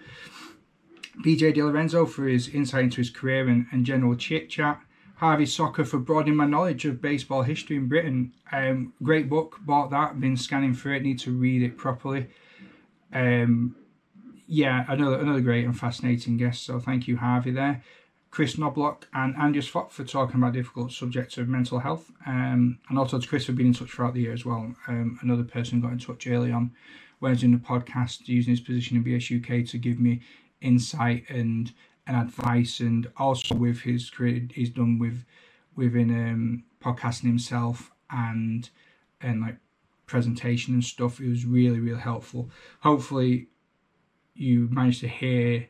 BJ 1.25 1.55
Di 1.55 1.63
Lorenzo 1.63 2.07
for 2.07 2.27
his 2.27 2.49
insight 2.49 2.85
into 2.85 2.99
his 2.99 3.11
career 3.11 3.49
and, 3.49 3.67
and 3.73 3.87
general 3.87 4.15
chit 4.15 4.51
chat. 4.51 4.81
Harvey 5.17 5.47
Soccer 5.47 5.85
for 5.85 5.99
broadening 5.99 6.37
my 6.37 6.47
knowledge 6.47 6.85
of 6.85 7.01
baseball 7.01 7.43
history 7.43 7.77
in 7.77 7.89
Britain. 7.89 8.33
Um, 8.53 8.93
great 9.03 9.31
book, 9.31 9.59
bought 9.63 9.91
that, 9.91 10.21
been 10.21 10.37
scanning 10.37 10.75
through 10.75 10.97
it, 10.97 11.03
need 11.03 11.19
to 11.21 11.31
read 11.31 11.63
it 11.63 11.79
properly. 11.79 12.29
Um, 13.15 13.77
yeah, 14.47 14.85
another 14.89 15.19
another 15.19 15.41
great 15.41 15.65
and 15.65 15.79
fascinating 15.79 16.37
guest. 16.37 16.65
So 16.65 16.79
thank 16.79 17.09
you, 17.09 17.17
Harvey, 17.17 17.51
there. 17.51 17.83
Chris 18.31 18.59
Knobloch 18.59 19.09
and 19.15 19.35
Andreas 19.37 19.67
Fock 19.67 19.91
for 19.91 20.05
talking 20.05 20.37
about 20.37 20.53
difficult 20.53 20.93
subjects 20.93 21.39
of 21.39 21.49
mental 21.49 21.79
health. 21.79 22.13
Um, 22.27 22.79
and 22.91 22.99
also 22.99 23.19
to 23.19 23.27
Chris 23.27 23.47
for 23.47 23.53
being 23.53 23.69
in 23.69 23.75
touch 23.75 23.91
throughout 23.91 24.13
the 24.13 24.21
year 24.21 24.35
as 24.35 24.45
well. 24.45 24.75
Um, 24.89 25.19
another 25.23 25.45
person 25.45 25.81
got 25.81 25.93
in 25.93 25.99
touch 25.99 26.27
early 26.27 26.53
on 26.53 26.73
when 27.19 27.31
I 27.31 27.33
was 27.33 27.43
in 27.43 27.53
the 27.53 27.59
podcast 27.59 28.29
using 28.29 28.51
his 28.51 28.61
position 28.61 28.99
in 28.99 29.05
BS 29.05 29.41
UK 29.41 29.67
to 29.71 29.79
give 29.79 29.99
me 29.99 30.21
insight 30.61 31.25
and 31.29 31.73
and 32.07 32.17
advice 32.17 32.81
and 32.81 33.11
also 33.17 33.55
with 33.55 33.81
his 33.81 34.11
career 34.11 34.47
he's 34.53 34.71
done 34.71 34.99
with 34.99 35.25
within 35.75 36.11
um, 36.11 36.65
podcasting 36.83 37.25
himself 37.25 37.91
and 38.11 38.71
and 39.21 39.41
like 39.43 39.57
presentation 40.07 40.75
and 40.75 40.85
stuff. 40.85 41.21
It 41.21 41.29
was 41.29 41.45
really 41.45 41.81
really 41.81 42.01
helpful. 42.01 42.51
Hopefully, 42.81 43.49
you 44.35 44.69
managed 44.71 45.01
to 45.01 45.09
hear 45.09 45.69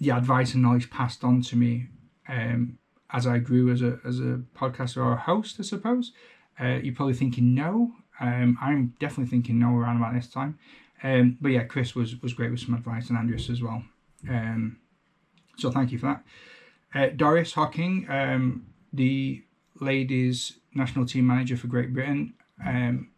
the 0.00 0.10
advice 0.10 0.54
and 0.54 0.62
knowledge 0.62 0.90
passed 0.90 1.22
on 1.22 1.42
to 1.42 1.56
me 1.56 1.88
um, 2.28 2.78
as 3.10 3.26
I 3.26 3.38
grew 3.38 3.70
as 3.70 3.82
a 3.82 3.98
as 4.04 4.18
a 4.18 4.40
podcaster 4.54 4.98
or 4.98 5.12
a 5.12 5.20
host, 5.20 5.56
I 5.60 5.62
suppose. 5.62 6.12
Uh, 6.60 6.78
you're 6.82 6.94
probably 6.94 7.14
thinking 7.14 7.54
no. 7.54 7.92
Um, 8.20 8.58
I'm 8.60 8.94
definitely 9.00 9.30
thinking 9.30 9.58
no 9.58 9.74
around 9.74 9.96
about 9.96 10.14
this 10.14 10.28
time. 10.28 10.58
Um, 11.02 11.36
but 11.40 11.50
yeah, 11.50 11.64
Chris 11.64 11.94
was 11.94 12.20
was 12.22 12.32
great 12.32 12.50
with 12.50 12.60
some 12.60 12.74
advice 12.74 13.08
and 13.08 13.18
Andreas 13.18 13.50
as 13.50 13.62
well. 13.62 13.82
Um, 14.28 14.78
so 15.56 15.70
thank 15.70 15.92
you 15.92 15.98
for 15.98 16.06
that. 16.06 16.24
Uh, 16.94 17.14
Doris 17.14 17.52
Hocking, 17.54 18.06
um, 18.08 18.66
the 18.92 19.42
ladies 19.80 20.58
national 20.74 21.06
team 21.06 21.26
manager 21.26 21.56
for 21.56 21.66
Great 21.66 21.92
Britain. 21.92 22.34
Um, 22.64 23.10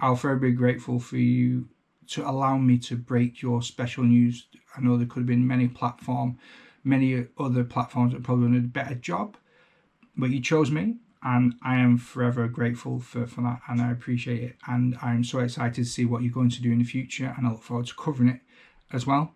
I'll 0.00 0.16
forever 0.16 0.40
be 0.40 0.52
grateful 0.52 0.98
for 0.98 1.16
you 1.16 1.68
to 2.08 2.28
allow 2.28 2.58
me 2.58 2.78
to 2.78 2.96
break 2.96 3.40
your 3.40 3.62
special 3.62 4.04
news. 4.04 4.46
I 4.76 4.80
know 4.80 4.96
there 4.96 5.06
could 5.06 5.20
have 5.20 5.26
been 5.26 5.46
many 5.46 5.68
platform, 5.68 6.38
many 6.82 7.26
other 7.38 7.64
platforms 7.64 8.12
that 8.12 8.22
probably 8.22 8.48
done 8.48 8.56
a 8.56 8.60
better 8.60 8.94
job, 8.94 9.36
but 10.16 10.30
you 10.30 10.40
chose 10.40 10.70
me, 10.70 10.96
and 11.24 11.54
I 11.62 11.76
am 11.76 11.96
forever 11.96 12.46
grateful 12.48 13.00
for, 13.00 13.26
for 13.26 13.40
that, 13.40 13.60
and 13.68 13.80
I 13.80 13.90
appreciate 13.90 14.42
it. 14.42 14.56
And 14.68 14.96
I'm 15.02 15.24
so 15.24 15.40
excited 15.40 15.74
to 15.74 15.84
see 15.84 16.04
what 16.04 16.22
you're 16.22 16.32
going 16.32 16.50
to 16.50 16.62
do 16.62 16.70
in 16.70 16.78
the 16.78 16.84
future, 16.84 17.34
and 17.36 17.46
I 17.46 17.50
look 17.50 17.62
forward 17.62 17.86
to 17.86 17.94
covering 17.94 18.28
it 18.28 18.40
as 18.92 19.06
well. 19.06 19.34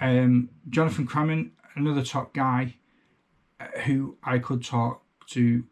Um, 0.00 0.50
Jonathan 0.68 1.06
Cramen, 1.06 1.52
another 1.74 2.04
top 2.04 2.32
guy 2.32 2.76
uh, 3.60 3.80
who 3.80 4.16
I 4.22 4.38
could 4.38 4.64
talk 4.64 5.02
to 5.30 5.64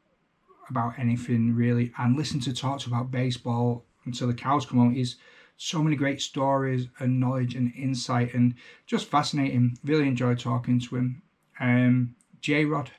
about 0.69 0.99
anything 0.99 1.55
really 1.55 1.93
and 1.97 2.17
listen 2.17 2.41
to 2.41 2.53
talks 2.53 2.87
about 2.87 3.13
baseball 3.13 3.85
until 4.05 4.27
the 4.27 4.35
cows 4.35 4.67
come 4.67 4.79
home. 4.79 4.95
He's 4.95 5.17
so 5.57 5.83
many 5.83 5.97
great 5.97 6.21
stories 6.21 6.89
and 6.99 7.21
knowledge 7.21 7.55
and 7.55 7.73
insight 7.75 8.35
and 8.35 8.55
just 8.87 9.07
fascinating. 9.07 9.79
Really 9.85 10.09
enjoyed 10.09 10.39
talking 10.39 10.81
to 10.81 10.97
him. 10.97 11.23
Um, 11.61 12.17
J 12.41 12.65
Rod, 12.65 12.91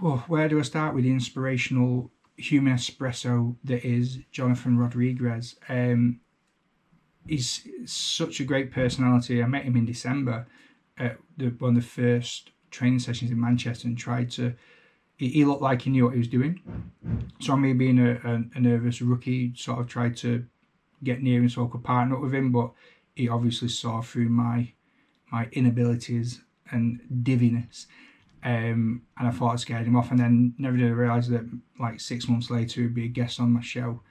where 0.00 0.48
do 0.48 0.58
I 0.58 0.62
start 0.62 0.94
with 0.94 1.04
the 1.04 1.10
inspirational 1.10 2.10
human 2.36 2.74
espresso 2.74 3.56
that 3.64 3.84
is 3.84 4.18
Jonathan 4.30 4.78
Rodriguez? 4.78 5.56
Um, 5.68 6.20
he's 7.26 7.66
such 7.84 8.40
a 8.40 8.44
great 8.44 8.70
personality. 8.70 9.42
I 9.42 9.46
met 9.46 9.64
him 9.64 9.76
in 9.76 9.86
December 9.86 10.46
at 10.96 11.18
the, 11.36 11.48
one 11.58 11.76
of 11.76 11.82
the 11.82 11.88
first 11.88 12.50
training 12.70 12.98
sessions 12.98 13.30
in 13.30 13.40
Manchester 13.40 13.88
and 13.88 13.98
tried 13.98 14.30
to. 14.32 14.54
He, 15.16 15.28
he 15.28 15.44
looked 15.44 15.62
like 15.62 15.82
he 15.82 15.90
knew 15.90 16.04
what 16.04 16.12
he 16.12 16.18
was 16.18 16.28
doing. 16.28 16.60
So 17.40 17.56
me 17.56 17.72
being 17.72 17.98
a, 17.98 18.12
a, 18.24 18.44
a 18.54 18.60
nervous 18.60 19.02
rookie, 19.02 19.52
sort 19.56 19.80
of 19.80 19.88
tried 19.88 20.16
to 20.18 20.44
get 21.02 21.22
near 21.22 21.40
him 21.40 21.48
so 21.48 21.66
I 21.66 21.70
could 21.70 21.84
partner 21.84 22.16
up 22.16 22.22
with 22.22 22.34
him, 22.34 22.52
but 22.52 22.70
he 23.14 23.28
obviously 23.28 23.68
saw 23.68 24.00
through 24.00 24.28
my 24.28 24.72
my 25.30 25.46
inabilities 25.52 26.40
and 26.70 27.00
diviness. 27.22 27.86
Um, 28.44 29.02
and 29.18 29.28
I 29.28 29.30
thought 29.30 29.52
I 29.52 29.56
scared 29.56 29.86
him 29.86 29.96
off, 29.96 30.10
and 30.10 30.18
then 30.18 30.54
never 30.58 30.76
did 30.76 30.86
I 30.86 30.90
realise 30.90 31.28
that 31.28 31.44
like 31.78 32.00
six 32.00 32.28
months 32.28 32.50
later 32.50 32.82
he'd 32.82 32.94
be 32.94 33.06
a 33.06 33.08
guest 33.08 33.40
on 33.40 33.52
my 33.52 33.60
show, 33.60 34.02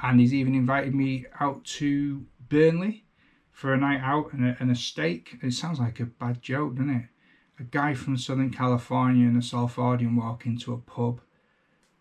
and 0.00 0.20
he's 0.20 0.34
even 0.34 0.54
invited 0.54 0.94
me 0.94 1.26
out 1.40 1.64
to 1.64 2.26
Burnley 2.48 3.04
for 3.50 3.74
a 3.74 3.78
night 3.78 4.00
out 4.02 4.32
and 4.32 4.50
a, 4.50 4.56
and 4.60 4.70
a 4.70 4.74
steak. 4.74 5.36
It 5.42 5.52
sounds 5.52 5.80
like 5.80 6.00
a 6.00 6.06
bad 6.06 6.42
joke, 6.42 6.74
doesn't 6.74 6.94
it? 6.94 7.06
A 7.60 7.64
guy 7.64 7.94
from 7.94 8.16
Southern 8.16 8.50
California 8.50 9.26
and 9.26 9.36
a 9.36 9.40
Salfordian 9.40 10.16
walk 10.16 10.46
into 10.46 10.72
a 10.72 10.78
pub. 10.78 11.20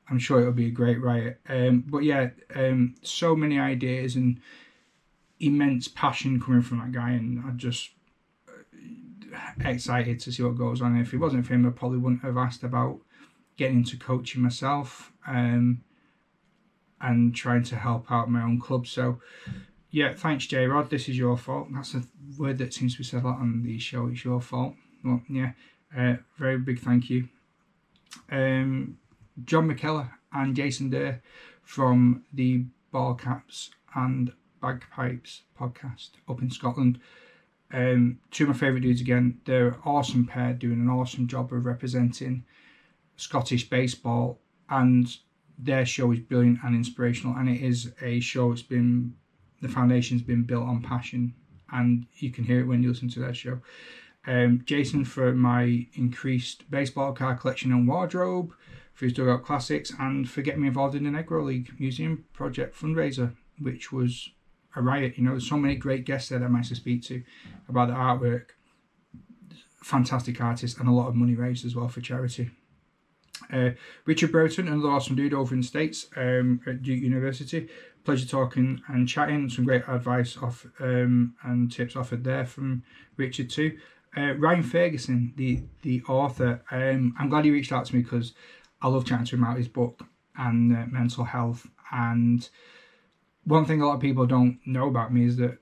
I'm 0.10 0.20
sure 0.20 0.40
it'll 0.40 0.54
be 0.54 0.68
a 0.68 0.72
great 0.72 1.02
riot. 1.02 1.42
Um, 1.50 1.84
but 1.88 2.04
yeah, 2.04 2.30
um, 2.56 2.96
so 3.02 3.36
many 3.36 3.60
ideas 3.60 4.16
and 4.16 4.40
immense 5.40 5.88
passion 5.88 6.40
coming 6.40 6.62
from 6.62 6.80
that 6.80 6.92
guy, 6.92 7.12
and 7.12 7.44
I 7.46 7.52
just 7.52 7.90
excited 9.60 10.20
to 10.22 10.32
see 10.32 10.44
what 10.44 10.58
goes 10.58 10.82
on. 10.82 10.98
If 10.98 11.14
it 11.14 11.18
wasn't 11.18 11.46
for 11.46 11.54
him, 11.54 11.66
I 11.66 11.70
probably 11.70 11.98
wouldn't 11.98 12.24
have 12.24 12.38
asked 12.38 12.64
about 12.64 13.00
getting 13.58 13.78
into 13.78 13.98
coaching 13.98 14.42
myself 14.42 15.12
um, 15.28 15.82
and 17.02 17.36
trying 17.36 17.64
to 17.64 17.76
help 17.76 18.12
out 18.12 18.30
my 18.30 18.44
own 18.44 18.60
club. 18.60 18.88
So, 18.88 19.20
yeah, 19.90 20.14
thanks, 20.14 20.46
J 20.48 20.68
Rod. 20.68 20.90
This 20.90 21.10
is 21.10 21.18
your 21.18 21.38
fault. 21.38 21.68
That's 21.74 21.96
a 21.96 22.04
word 22.38 22.58
that 22.60 22.74
seems 22.74 22.94
to 22.94 23.00
be 23.00 23.04
said 23.04 23.24
a 23.24 23.28
lot 23.28 23.40
on 23.40 23.64
the 23.64 23.80
show. 23.80 24.08
It's 24.08 24.24
your 24.24 24.42
fault. 24.42 24.76
Well, 25.04 25.22
yeah, 25.30 25.52
uh, 25.98 26.16
very 26.38 26.58
big 26.58 26.80
thank 26.80 27.10
you. 27.10 27.30
Um, 28.32 28.98
John 29.46 29.70
McKellar 29.70 30.12
and 30.34 30.56
Jason 30.56 30.90
Durr 30.90 31.22
from 31.64 32.24
the 32.34 32.66
Ball 32.92 33.16
Caps 33.16 33.72
and 33.96 34.32
Bagpipes 34.62 35.42
podcast 35.60 36.12
up 36.28 36.42
in 36.42 36.50
Scotland. 36.50 37.00
Um, 37.72 38.20
two 38.32 38.46
of 38.46 38.50
my 38.50 38.56
favourite 38.56 38.84
dudes 38.84 39.02
again. 39.02 39.40
They're 39.46 39.70
an 39.70 39.80
awesome 39.86 40.26
pair 40.26 40.54
doing 40.54 40.80
an 40.80 40.90
awesome 40.90 41.28
job 41.28 41.52
of 41.52 41.66
representing 41.66 42.46
Scottish 43.18 43.70
baseball, 43.70 44.40
and 44.70 45.08
their 45.58 45.86
show 45.86 46.12
is 46.12 46.20
brilliant 46.20 46.60
and 46.64 46.76
inspirational. 46.76 47.36
And 47.36 47.50
it 47.50 47.62
is 47.62 47.94
a 48.02 48.20
show 48.20 48.50
that's 48.50 48.62
been 48.62 49.16
the 49.62 49.68
foundation's 49.68 50.22
been 50.22 50.44
built 50.44 50.68
on 50.68 50.82
passion, 50.82 51.34
and 51.72 52.06
you 52.18 52.32
can 52.32 52.44
hear 52.44 52.62
it 52.62 52.68
when 52.68 52.84
you 52.84 52.90
listen 52.90 53.10
to 53.10 53.20
their 53.20 53.34
show. 53.34 53.60
Um, 54.26 54.62
Jason 54.66 55.06
for 55.06 55.34
my 55.34 55.88
increased 55.94 56.70
baseball 56.70 57.14
card 57.14 57.40
collection 57.40 57.72
and 57.72 57.88
wardrobe, 57.88 58.54
for 58.94 59.06
his 59.06 59.14
dugout 59.14 59.44
classics, 59.44 59.92
and 60.00 60.30
for 60.30 60.42
getting 60.42 60.62
me 60.62 60.68
involved 60.68 60.96
in 60.96 61.04
the 61.04 61.10
Negro 61.10 61.46
League 61.46 61.72
Museum 61.80 62.26
project 62.34 62.80
fundraiser, 62.80 63.36
which 63.60 63.92
was 63.92 64.30
a 64.78 64.82
riot. 64.82 65.18
You 65.18 65.24
know, 65.24 65.32
there's 65.32 65.50
so 65.50 65.58
many 65.58 65.76
great 65.76 66.06
guests 66.06 66.30
there 66.30 66.40
that 66.40 66.46
I 66.46 66.50
managed 66.50 66.70
to 66.70 66.76
speak 66.76 67.04
to 67.04 67.24
about 67.70 67.88
the 67.90 67.94
artwork. 67.94 68.52
Fantastic 69.84 70.42
artist 70.42 70.80
and 70.80 70.88
a 70.88 70.92
lot 70.92 71.08
of 71.08 71.16
money 71.16 71.36
raised 71.36 71.66
as 71.66 71.76
well 71.76 71.88
for 71.88 72.02
charity. 72.02 72.50
Uh, 73.52 73.72
Richard 74.06 74.32
Broughton, 74.32 74.68
another 74.68 74.90
awesome 74.90 75.16
dude 75.16 75.34
over 75.34 75.54
in 75.54 75.62
the 75.62 75.68
States 75.68 76.08
um, 76.16 76.60
at 76.68 76.82
Duke 76.82 77.02
University. 77.02 77.70
Pleasure 78.04 78.28
talking 78.28 78.82
and 78.88 79.08
chatting. 79.08 79.50
Some 79.50 79.66
great 79.66 79.84
advice 79.88 80.38
off 80.38 80.66
um, 80.80 81.36
and 81.44 81.72
tips 81.72 81.96
offered 81.96 82.24
there 82.24 82.46
from 82.46 82.84
Richard 83.16 83.50
too. 83.50 83.78
Uh, 84.16 84.34
Ryan 84.34 84.64
Ferguson, 84.64 85.34
the 85.36 85.62
the 85.84 86.02
author, 86.04 86.62
um, 86.72 87.14
I'm 87.20 87.30
glad 87.30 87.46
he 87.46 87.52
reached 87.52 87.72
out 87.72 87.86
to 87.86 87.96
me 87.96 88.02
because 88.02 88.34
I 88.82 88.88
love 88.88 89.06
chatting 89.06 89.26
to 89.28 89.36
him 89.36 89.44
about 89.44 89.58
his 89.58 89.68
book 89.68 90.04
and 90.38 90.76
uh, 90.76 90.86
mental 90.90 91.24
health. 91.24 91.68
And 91.92 92.48
one 93.48 93.66
thing 93.66 93.82
a 93.82 93.88
lot 93.88 93.96
of 93.96 94.02
people 94.02 94.26
don't 94.26 94.60
know 94.66 94.90
about 94.90 95.14
me 95.14 95.26
is 95.26 95.38
that 95.38 95.58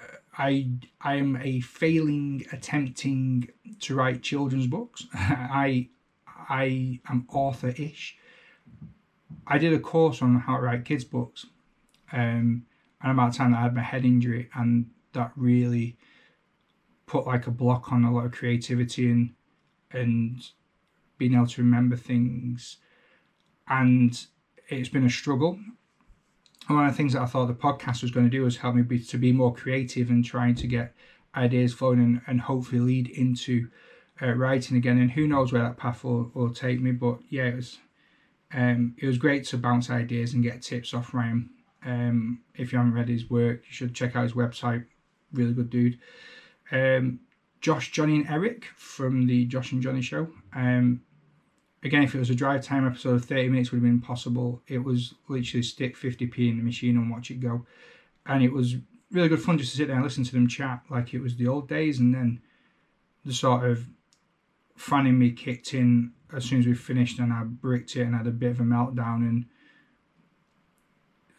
uh, 0.00 0.16
I 0.36 0.70
I 1.00 1.16
am 1.16 1.36
a 1.36 1.60
failing 1.60 2.46
attempting 2.52 3.50
to 3.80 3.94
write 3.94 4.22
children's 4.22 4.66
books. 4.66 5.06
I 5.14 5.90
I 6.26 7.00
am 7.08 7.26
author-ish. 7.28 8.16
I 9.46 9.58
did 9.58 9.74
a 9.74 9.78
course 9.78 10.22
on 10.22 10.40
how 10.40 10.56
to 10.56 10.62
write 10.62 10.86
kids' 10.86 11.04
books, 11.04 11.46
um, 12.12 12.64
and 13.02 13.12
about 13.12 13.34
time 13.34 13.52
that 13.52 13.58
I 13.58 13.62
had 13.62 13.74
my 13.74 13.82
head 13.82 14.06
injury, 14.06 14.48
and 14.54 14.90
that 15.12 15.32
really 15.36 15.98
put 17.04 17.26
like 17.26 17.46
a 17.46 17.50
block 17.50 17.92
on 17.92 18.04
a 18.04 18.12
lot 18.12 18.24
of 18.24 18.32
creativity 18.32 19.10
and 19.10 19.34
and 19.90 20.48
being 21.18 21.34
able 21.34 21.46
to 21.46 21.62
remember 21.62 21.96
things. 21.96 22.78
And 23.68 24.18
it's 24.68 24.88
been 24.88 25.04
a 25.04 25.10
struggle. 25.10 25.58
One 26.68 26.86
of 26.86 26.92
the 26.92 26.96
things 26.96 27.12
that 27.12 27.22
I 27.22 27.26
thought 27.26 27.46
the 27.46 27.54
podcast 27.54 28.02
was 28.02 28.10
going 28.10 28.26
to 28.26 28.30
do 28.30 28.42
was 28.42 28.58
help 28.58 28.74
me 28.74 28.82
be, 28.82 29.00
to 29.00 29.18
be 29.18 29.32
more 29.32 29.54
creative 29.54 30.10
and 30.10 30.24
trying 30.24 30.54
to 30.56 30.66
get 30.66 30.94
ideas 31.34 31.72
flowing 31.72 32.00
and, 32.00 32.20
and 32.26 32.40
hopefully 32.40 32.80
lead 32.80 33.08
into 33.08 33.68
uh, 34.20 34.32
writing 34.32 34.76
again. 34.76 34.98
And 34.98 35.10
who 35.10 35.26
knows 35.26 35.52
where 35.52 35.62
that 35.62 35.76
path 35.76 36.04
will, 36.04 36.30
will 36.34 36.54
take 36.54 36.80
me. 36.80 36.92
But 36.92 37.18
yeah, 37.28 37.46
it 37.46 37.56
was 37.56 37.78
um, 38.54 38.94
it 38.98 39.06
was 39.06 39.18
great 39.18 39.44
to 39.46 39.58
bounce 39.58 39.90
ideas 39.90 40.34
and 40.34 40.42
get 40.42 40.62
tips 40.62 40.94
off 40.94 41.14
Ryan. 41.14 41.50
Um, 41.84 42.42
if 42.54 42.72
you 42.72 42.78
haven't 42.78 42.94
read 42.94 43.08
his 43.08 43.28
work, 43.28 43.62
you 43.66 43.72
should 43.72 43.94
check 43.94 44.14
out 44.14 44.24
his 44.24 44.34
website. 44.34 44.84
Really 45.32 45.54
good 45.54 45.70
dude. 45.70 45.98
Um, 46.70 47.20
Josh, 47.60 47.92
Johnny, 47.92 48.16
and 48.16 48.28
Eric 48.28 48.66
from 48.76 49.26
the 49.26 49.46
Josh 49.46 49.72
and 49.72 49.82
Johnny 49.82 50.02
show. 50.02 50.28
Um, 50.54 51.02
again, 51.82 52.02
if 52.02 52.14
it 52.14 52.18
was 52.18 52.30
a 52.30 52.34
drive 52.34 52.62
time 52.62 52.86
episode 52.86 53.14
of 53.14 53.24
30 53.24 53.48
minutes 53.48 53.70
would 53.70 53.78
have 53.78 53.84
been 53.84 54.00
possible. 54.00 54.62
It 54.68 54.78
was 54.78 55.14
literally 55.28 55.62
stick 55.62 55.96
50p 55.96 56.50
in 56.50 56.58
the 56.58 56.62
machine 56.62 56.96
and 56.96 57.10
watch 57.10 57.30
it 57.30 57.40
go. 57.40 57.66
And 58.26 58.42
it 58.42 58.52
was 58.52 58.76
really 59.10 59.28
good 59.28 59.42
fun 59.42 59.58
just 59.58 59.72
to 59.72 59.76
sit 59.76 59.88
there 59.88 59.96
and 59.96 60.04
listen 60.04 60.24
to 60.24 60.32
them 60.32 60.48
chat 60.48 60.82
like 60.90 61.12
it 61.12 61.20
was 61.20 61.36
the 61.36 61.48
old 61.48 61.68
days. 61.68 61.98
And 61.98 62.14
then 62.14 62.40
the 63.24 63.32
sort 63.32 63.64
of 63.68 63.86
fanning 64.76 65.18
me 65.18 65.32
kicked 65.32 65.74
in 65.74 66.12
as 66.32 66.44
soon 66.44 66.60
as 66.60 66.66
we 66.66 66.74
finished 66.74 67.18
and 67.18 67.32
I 67.32 67.42
bricked 67.44 67.96
it 67.96 68.02
and 68.02 68.14
had 68.14 68.26
a 68.26 68.30
bit 68.30 68.52
of 68.52 68.60
a 68.60 68.64
meltdown 68.64 69.16
and 69.16 69.46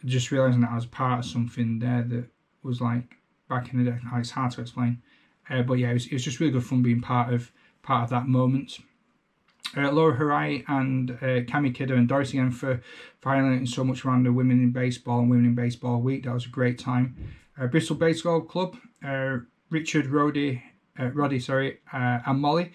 just 0.06 0.32
realizing 0.32 0.62
that 0.62 0.72
I 0.72 0.76
was 0.76 0.86
part 0.86 1.20
of 1.20 1.26
something 1.26 1.80
there 1.80 2.04
that 2.04 2.28
was 2.62 2.82
like 2.82 3.16
back 3.50 3.74
in 3.74 3.84
the 3.84 3.92
day. 3.92 3.98
It's 4.16 4.32
hard 4.32 4.52
to 4.52 4.62
explain. 4.62 5.02
Uh, 5.50 5.62
but 5.62 5.76
yeah, 5.76 5.90
it 5.90 5.94
was, 5.94 6.06
it 6.08 6.14
was 6.14 6.24
just 6.24 6.40
really 6.40 6.52
good 6.52 6.66
fun 6.66 6.82
being 6.82 7.02
part 7.02 7.34
of 7.34 7.52
part 7.82 8.04
of 8.04 8.10
that 8.12 8.28
moment. 8.28 8.80
Uh, 9.76 9.92
Laura 9.92 10.16
Harai 10.16 10.64
and 10.68 11.12
uh, 11.12 11.42
Cami 11.52 11.74
Kidder 11.74 11.96
and 11.96 12.08
Doris 12.08 12.32
again 12.32 12.52
for, 12.52 12.82
for 13.20 13.32
highlighting 13.32 13.68
so 13.68 13.84
much 13.84 14.06
around 14.06 14.24
the 14.24 14.32
Women 14.32 14.60
in 14.60 14.72
Baseball 14.72 15.20
and 15.20 15.30
Women 15.30 15.46
in 15.46 15.56
Baseball 15.56 16.00
Week. 16.00 16.26
That 16.26 16.34
was 16.34 16.46
a 16.46 16.50
great 16.50 16.78
time. 16.78 17.16
Uh, 17.60 17.68
Bristol 17.68 17.96
Baseball 17.96 18.42
Club, 18.42 18.78
uh, 19.04 19.38
Richard 19.70 20.08
Roddy, 20.08 20.64
uh, 21.00 21.08
Roddy, 21.08 21.40
sorry, 21.40 21.80
uh, 21.92 22.20
and 22.26 22.40
Molly. 22.40 22.72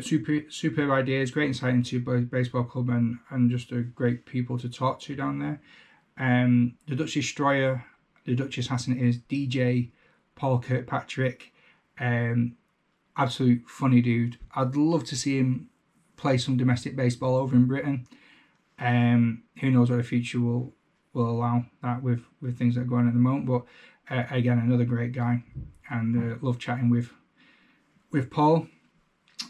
Super, 0.00 0.40
superb 0.50 0.90
ideas, 0.90 1.30
great 1.30 1.46
insight 1.46 1.72
into 1.72 2.00
both 2.00 2.28
baseball 2.28 2.64
club 2.64 2.88
and, 2.88 3.18
and 3.30 3.48
just 3.48 3.70
a 3.70 3.82
great 3.82 4.26
people 4.26 4.58
to 4.58 4.68
talk 4.68 4.98
to 4.98 5.14
down 5.14 5.38
there. 5.38 5.60
Um, 6.18 6.74
the 6.88 6.96
Duchess 6.96 7.32
Stroyer, 7.32 7.84
the 8.24 8.34
Duchess 8.34 8.66
Hassan 8.66 8.98
is 8.98 9.18
DJ 9.18 9.90
Paul 10.34 10.58
Kirkpatrick, 10.60 11.52
um, 12.00 12.56
absolute 13.16 13.62
funny 13.68 14.00
dude. 14.00 14.38
I'd 14.54 14.74
love 14.74 15.04
to 15.04 15.16
see 15.16 15.38
him 15.38 15.68
play 16.18 16.36
some 16.36 16.58
domestic 16.58 16.94
baseball 16.94 17.36
over 17.36 17.56
in 17.56 17.66
Britain. 17.66 18.06
Um, 18.78 19.44
who 19.60 19.70
knows 19.70 19.90
what 19.90 19.96
the 19.96 20.02
future 20.02 20.40
will 20.40 20.74
will 21.14 21.30
allow 21.30 21.64
that 21.82 22.02
with 22.02 22.20
with 22.42 22.58
things 22.58 22.74
that 22.74 22.82
are 22.82 22.84
going 22.84 23.02
on 23.02 23.08
at 23.08 23.14
the 23.14 23.20
moment. 23.20 23.46
But 23.46 23.64
uh, 24.14 24.24
again, 24.30 24.58
another 24.58 24.84
great 24.84 25.12
guy, 25.12 25.42
and 25.88 26.34
uh, 26.34 26.36
love 26.42 26.58
chatting 26.58 26.90
with 26.90 27.10
with 28.12 28.30
Paul, 28.30 28.66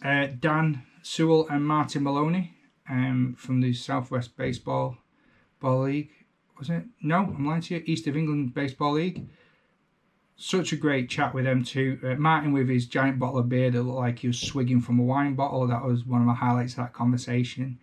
uh, 0.05 0.29
Dan 0.39 0.83
Sewell, 1.03 1.49
and 1.49 1.67
Martin 1.67 2.05
Maloney 2.05 2.55
um, 2.89 3.35
from 3.37 3.61
the 3.61 3.73
Southwest 3.73 4.37
Baseball 4.37 4.97
Ball 5.61 5.83
League. 5.83 6.11
Was 6.59 6.71
it? 6.71 6.85
No, 7.03 7.19
I'm 7.19 7.47
lying 7.47 7.63
to 7.63 7.75
you. 7.75 7.83
East 7.87 8.07
of 8.07 8.17
England 8.17 8.55
Baseball 8.55 8.93
League 8.93 9.29
such 10.41 10.73
a 10.73 10.77
great 10.77 11.11
chat 11.11 11.35
with 11.35 11.45
them 11.45 11.65
too. 11.65 11.99
Uh, 12.03 12.15
Martin 12.15 12.53
with 12.53 12.69
his 12.69 12.87
giant 12.87 13.19
bottle 13.19 13.41
of 13.41 13.49
beer 13.49 13.71
that 13.71 13.83
looked 13.83 13.99
like 13.99 14.21
he 14.21 14.29
was 14.29 14.39
swigging 14.39 14.81
from 14.81 15.01
a 15.01 15.03
wine 15.03 15.35
bottle. 15.35 15.67
That 15.67 15.85
was 15.85 16.07
one 16.07 16.21
of 16.21 16.27
my 16.27 16.35
highlights 16.35 16.73
of 16.75 16.79
that 16.79 16.93
conversation. 16.93 17.79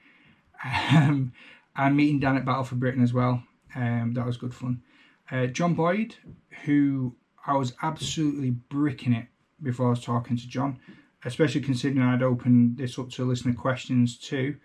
Um, 0.91 1.33
and 1.75 1.95
meeting 1.95 2.19
Dan 2.19 2.37
at 2.37 2.45
Battle 2.45 2.63
for 2.63 2.75
Britain 2.75 3.03
as 3.03 3.13
well. 3.13 3.43
Um, 3.75 4.13
that 4.15 4.25
was 4.25 4.37
good 4.37 4.53
fun. 4.53 4.81
Uh, 5.29 5.47
John 5.47 5.73
Boyd, 5.73 6.15
who 6.63 7.13
I 7.45 7.57
was 7.57 7.73
absolutely 7.83 8.51
bricking 8.51 9.13
it 9.13 9.27
before 9.61 9.87
I 9.87 9.89
was 9.91 10.03
talking 10.03 10.37
to 10.37 10.47
John, 10.47 10.79
especially 11.25 11.61
considering 11.61 12.01
I'd 12.01 12.23
opened 12.23 12.77
this 12.77 12.97
up 12.97 13.09
to 13.11 13.25
listener 13.25 13.53
questions 13.53 14.17
too, 14.17 14.55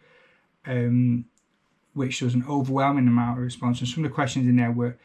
um, 0.65 1.25
which 1.95 2.23
was 2.23 2.35
an 2.35 2.45
overwhelming 2.49 3.09
amount 3.09 3.39
of 3.39 3.45
response. 3.45 3.81
And 3.81 3.89
some 3.89 4.05
of 4.05 4.11
the 4.11 4.15
questions 4.15 4.47
in 4.47 4.57
there 4.57 4.71
were 4.71 4.97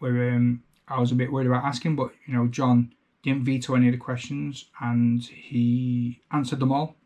were 0.00 0.30
um, 0.30 0.62
I 0.88 0.98
was 0.98 1.12
a 1.12 1.14
bit 1.14 1.32
worried 1.32 1.46
about 1.46 1.64
asking, 1.64 1.96
but 1.96 2.12
you 2.26 2.34
know, 2.34 2.46
John 2.48 2.92
didn't 3.22 3.44
veto 3.44 3.74
any 3.74 3.88
of 3.88 3.92
the 3.92 3.98
questions 3.98 4.66
and 4.80 5.22
he 5.22 6.20
answered 6.32 6.60
them 6.60 6.72
all. 6.72 6.96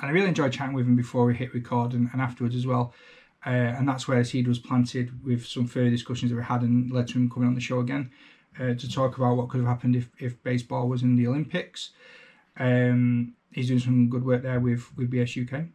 And 0.00 0.10
I 0.10 0.12
really 0.12 0.28
enjoyed 0.28 0.52
chatting 0.52 0.74
with 0.74 0.86
him 0.86 0.96
before 0.96 1.26
we 1.26 1.34
hit 1.34 1.54
record 1.54 1.92
and, 1.92 2.08
and 2.12 2.20
afterwards 2.20 2.56
as 2.56 2.66
well. 2.66 2.94
Uh, 3.46 3.50
and 3.50 3.88
that's 3.88 4.08
where 4.08 4.18
the 4.18 4.24
seed 4.24 4.48
was 4.48 4.58
planted 4.58 5.24
with 5.24 5.44
some 5.44 5.66
further 5.66 5.90
discussions 5.90 6.30
that 6.30 6.36
we 6.36 6.42
had 6.42 6.62
and 6.62 6.90
led 6.90 7.06
to 7.08 7.14
him 7.14 7.30
coming 7.30 7.48
on 7.48 7.54
the 7.54 7.60
show 7.60 7.80
again 7.80 8.10
uh, 8.58 8.74
to 8.74 8.90
talk 8.90 9.18
about 9.18 9.36
what 9.36 9.48
could 9.48 9.60
have 9.60 9.68
happened 9.68 9.94
if, 9.96 10.08
if 10.18 10.42
baseball 10.42 10.88
was 10.88 11.02
in 11.02 11.16
the 11.16 11.26
Olympics. 11.26 11.90
Um, 12.58 13.34
he's 13.52 13.68
doing 13.68 13.80
some 13.80 14.08
good 14.08 14.24
work 14.24 14.42
there 14.42 14.60
with, 14.60 14.96
with 14.96 15.10
BS 15.10 15.46
UK. 15.46 15.66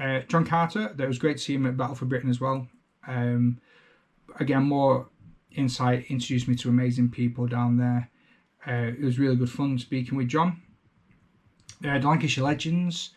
Uh, 0.00 0.24
John 0.26 0.44
Carter, 0.44 0.92
that 0.96 1.06
was 1.06 1.18
great 1.18 1.36
to 1.36 1.42
see 1.42 1.54
him 1.54 1.66
at 1.66 1.76
Battle 1.76 1.94
for 1.94 2.06
Britain 2.06 2.30
as 2.30 2.40
well. 2.40 2.66
Um, 3.06 3.60
again, 4.40 4.64
more 4.64 5.08
insight, 5.56 6.06
introduced 6.08 6.48
me 6.48 6.54
to 6.56 6.68
amazing 6.68 7.10
people 7.10 7.46
down 7.46 7.76
there. 7.76 8.10
Uh, 8.66 8.92
it 8.98 9.00
was 9.00 9.18
really 9.18 9.36
good 9.36 9.50
fun 9.50 9.78
speaking 9.78 10.16
with 10.16 10.28
John. 10.28 10.62
Uh, 11.84 11.98
the 11.98 12.06
Lancashire 12.06 12.44
Legends 12.44 13.10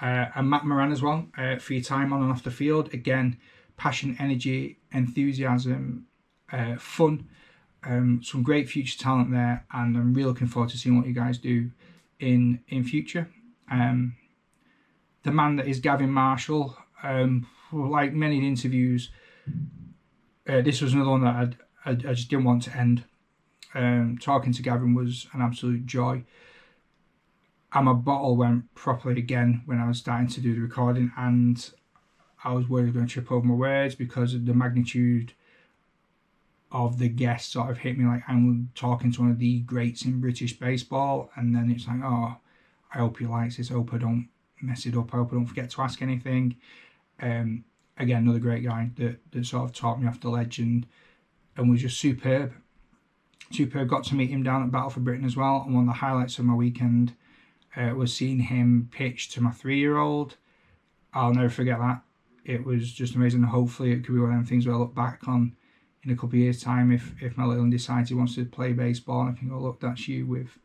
uh, 0.00 0.26
and 0.34 0.50
Matt 0.50 0.64
Moran 0.66 0.92
as 0.92 1.00
well 1.00 1.26
uh, 1.38 1.56
for 1.56 1.74
your 1.74 1.82
time 1.82 2.12
on 2.12 2.22
and 2.22 2.30
off 2.30 2.42
the 2.42 2.50
field. 2.50 2.92
Again, 2.92 3.38
passion, 3.76 4.16
energy, 4.18 4.78
enthusiasm, 4.92 6.06
uh, 6.52 6.76
fun. 6.76 7.28
Um, 7.84 8.22
some 8.22 8.42
great 8.42 8.68
future 8.68 8.98
talent 8.98 9.32
there, 9.32 9.64
and 9.72 9.96
I'm 9.96 10.14
really 10.14 10.28
looking 10.28 10.46
forward 10.46 10.70
to 10.70 10.78
seeing 10.78 10.96
what 10.96 11.06
you 11.06 11.12
guys 11.12 11.38
do 11.38 11.70
in 12.20 12.60
in 12.68 12.84
future. 12.84 13.28
Um, 13.70 14.14
the 15.24 15.32
man 15.32 15.56
that 15.56 15.66
is 15.66 15.80
Gavin 15.80 16.10
Marshall, 16.10 16.76
um, 17.02 17.46
like 17.72 18.12
many 18.12 18.46
interviews, 18.46 19.10
uh, 20.48 20.60
this 20.60 20.80
was 20.80 20.94
another 20.94 21.10
one 21.10 21.22
that 21.22 21.34
I'd, 21.34 21.56
I, 21.84 21.90
I 21.90 21.94
just 22.14 22.28
didn't 22.28 22.44
want 22.44 22.62
to 22.64 22.76
end. 22.76 23.04
Um, 23.74 24.18
talking 24.20 24.52
to 24.52 24.62
Gavin 24.62 24.94
was 24.94 25.26
an 25.32 25.40
absolute 25.40 25.86
joy. 25.86 26.24
And 27.74 27.86
my 27.86 27.94
bottle 27.94 28.36
went 28.36 28.74
properly 28.74 29.18
again 29.18 29.62
when 29.64 29.78
I 29.78 29.88
was 29.88 29.98
starting 29.98 30.28
to 30.28 30.40
do 30.40 30.54
the 30.54 30.60
recording, 30.60 31.10
and 31.16 31.70
I 32.44 32.52
was 32.52 32.68
worried 32.68 32.82
I 32.82 32.86
was 32.86 32.94
going 32.94 33.06
to 33.06 33.12
trip 33.12 33.32
over 33.32 33.46
my 33.46 33.54
words 33.54 33.94
because 33.94 34.34
of 34.34 34.44
the 34.44 34.52
magnitude 34.52 35.32
of 36.70 36.98
the 36.98 37.08
guest 37.08 37.52
sort 37.52 37.70
of 37.70 37.78
hit 37.78 37.98
me 37.98 38.06
like 38.06 38.22
I'm 38.28 38.70
talking 38.74 39.12
to 39.12 39.20
one 39.20 39.30
of 39.30 39.38
the 39.38 39.60
greats 39.60 40.04
in 40.04 40.20
British 40.20 40.58
baseball, 40.58 41.30
and 41.36 41.54
then 41.54 41.70
it's 41.70 41.86
like, 41.86 42.00
oh, 42.02 42.36
I 42.94 42.98
hope 42.98 43.18
he 43.18 43.26
likes 43.26 43.56
this. 43.56 43.70
I 43.70 43.74
hope 43.74 43.94
I 43.94 43.98
don't 43.98 44.28
mess 44.60 44.86
it 44.86 44.96
up. 44.96 45.12
I 45.12 45.18
hope 45.18 45.32
I 45.32 45.36
don't 45.36 45.46
forget 45.46 45.70
to 45.70 45.82
ask 45.82 46.02
anything. 46.02 46.56
Um, 47.20 47.64
again, 47.98 48.24
another 48.24 48.38
great 48.38 48.64
guy 48.64 48.90
that, 48.96 49.18
that 49.32 49.46
sort 49.46 49.64
of 49.64 49.74
taught 49.74 50.00
me 50.00 50.08
off 50.08 50.20
the 50.20 50.28
legend 50.28 50.86
and 51.56 51.70
was 51.70 51.82
just 51.82 51.98
superb. 51.98 52.52
Superb. 53.50 53.88
Got 53.88 54.04
to 54.04 54.14
meet 54.14 54.30
him 54.30 54.42
down 54.42 54.62
at 54.62 54.70
Battle 54.70 54.90
for 54.90 55.00
Britain 55.00 55.24
as 55.24 55.36
well. 55.36 55.62
And 55.66 55.74
one 55.74 55.84
of 55.84 55.88
the 55.88 56.00
highlights 56.00 56.38
of 56.38 56.44
my 56.44 56.54
weekend 56.54 57.14
uh, 57.76 57.92
was 57.94 58.14
seeing 58.14 58.38
him 58.38 58.88
pitch 58.90 59.30
to 59.30 59.40
my 59.40 59.50
three 59.50 59.78
year 59.78 59.98
old. 59.98 60.36
I'll 61.12 61.34
never 61.34 61.50
forget 61.50 61.78
that. 61.78 62.02
It 62.44 62.64
was 62.64 62.92
just 62.92 63.14
amazing. 63.14 63.42
Hopefully, 63.42 63.92
it 63.92 64.04
could 64.04 64.14
be 64.14 64.20
one 64.20 64.30
of 64.30 64.36
them 64.36 64.46
things 64.46 64.66
where 64.66 64.74
I 64.74 64.78
look 64.78 64.94
back 64.94 65.28
on 65.28 65.54
in 66.04 66.10
a 66.10 66.14
couple 66.14 66.30
of 66.30 66.34
years' 66.34 66.62
time 66.62 66.90
if 66.90 67.14
if 67.22 67.36
my 67.36 67.44
little 67.44 67.62
one 67.62 67.70
decides 67.70 68.08
he 68.08 68.14
wants 68.14 68.34
to 68.34 68.44
play 68.44 68.72
baseball, 68.72 69.20
and 69.22 69.36
I 69.36 69.38
can 69.38 69.48
go, 69.48 69.58
look, 69.58 69.80
that's 69.80 70.08
you 70.08 70.26
with 70.26 70.58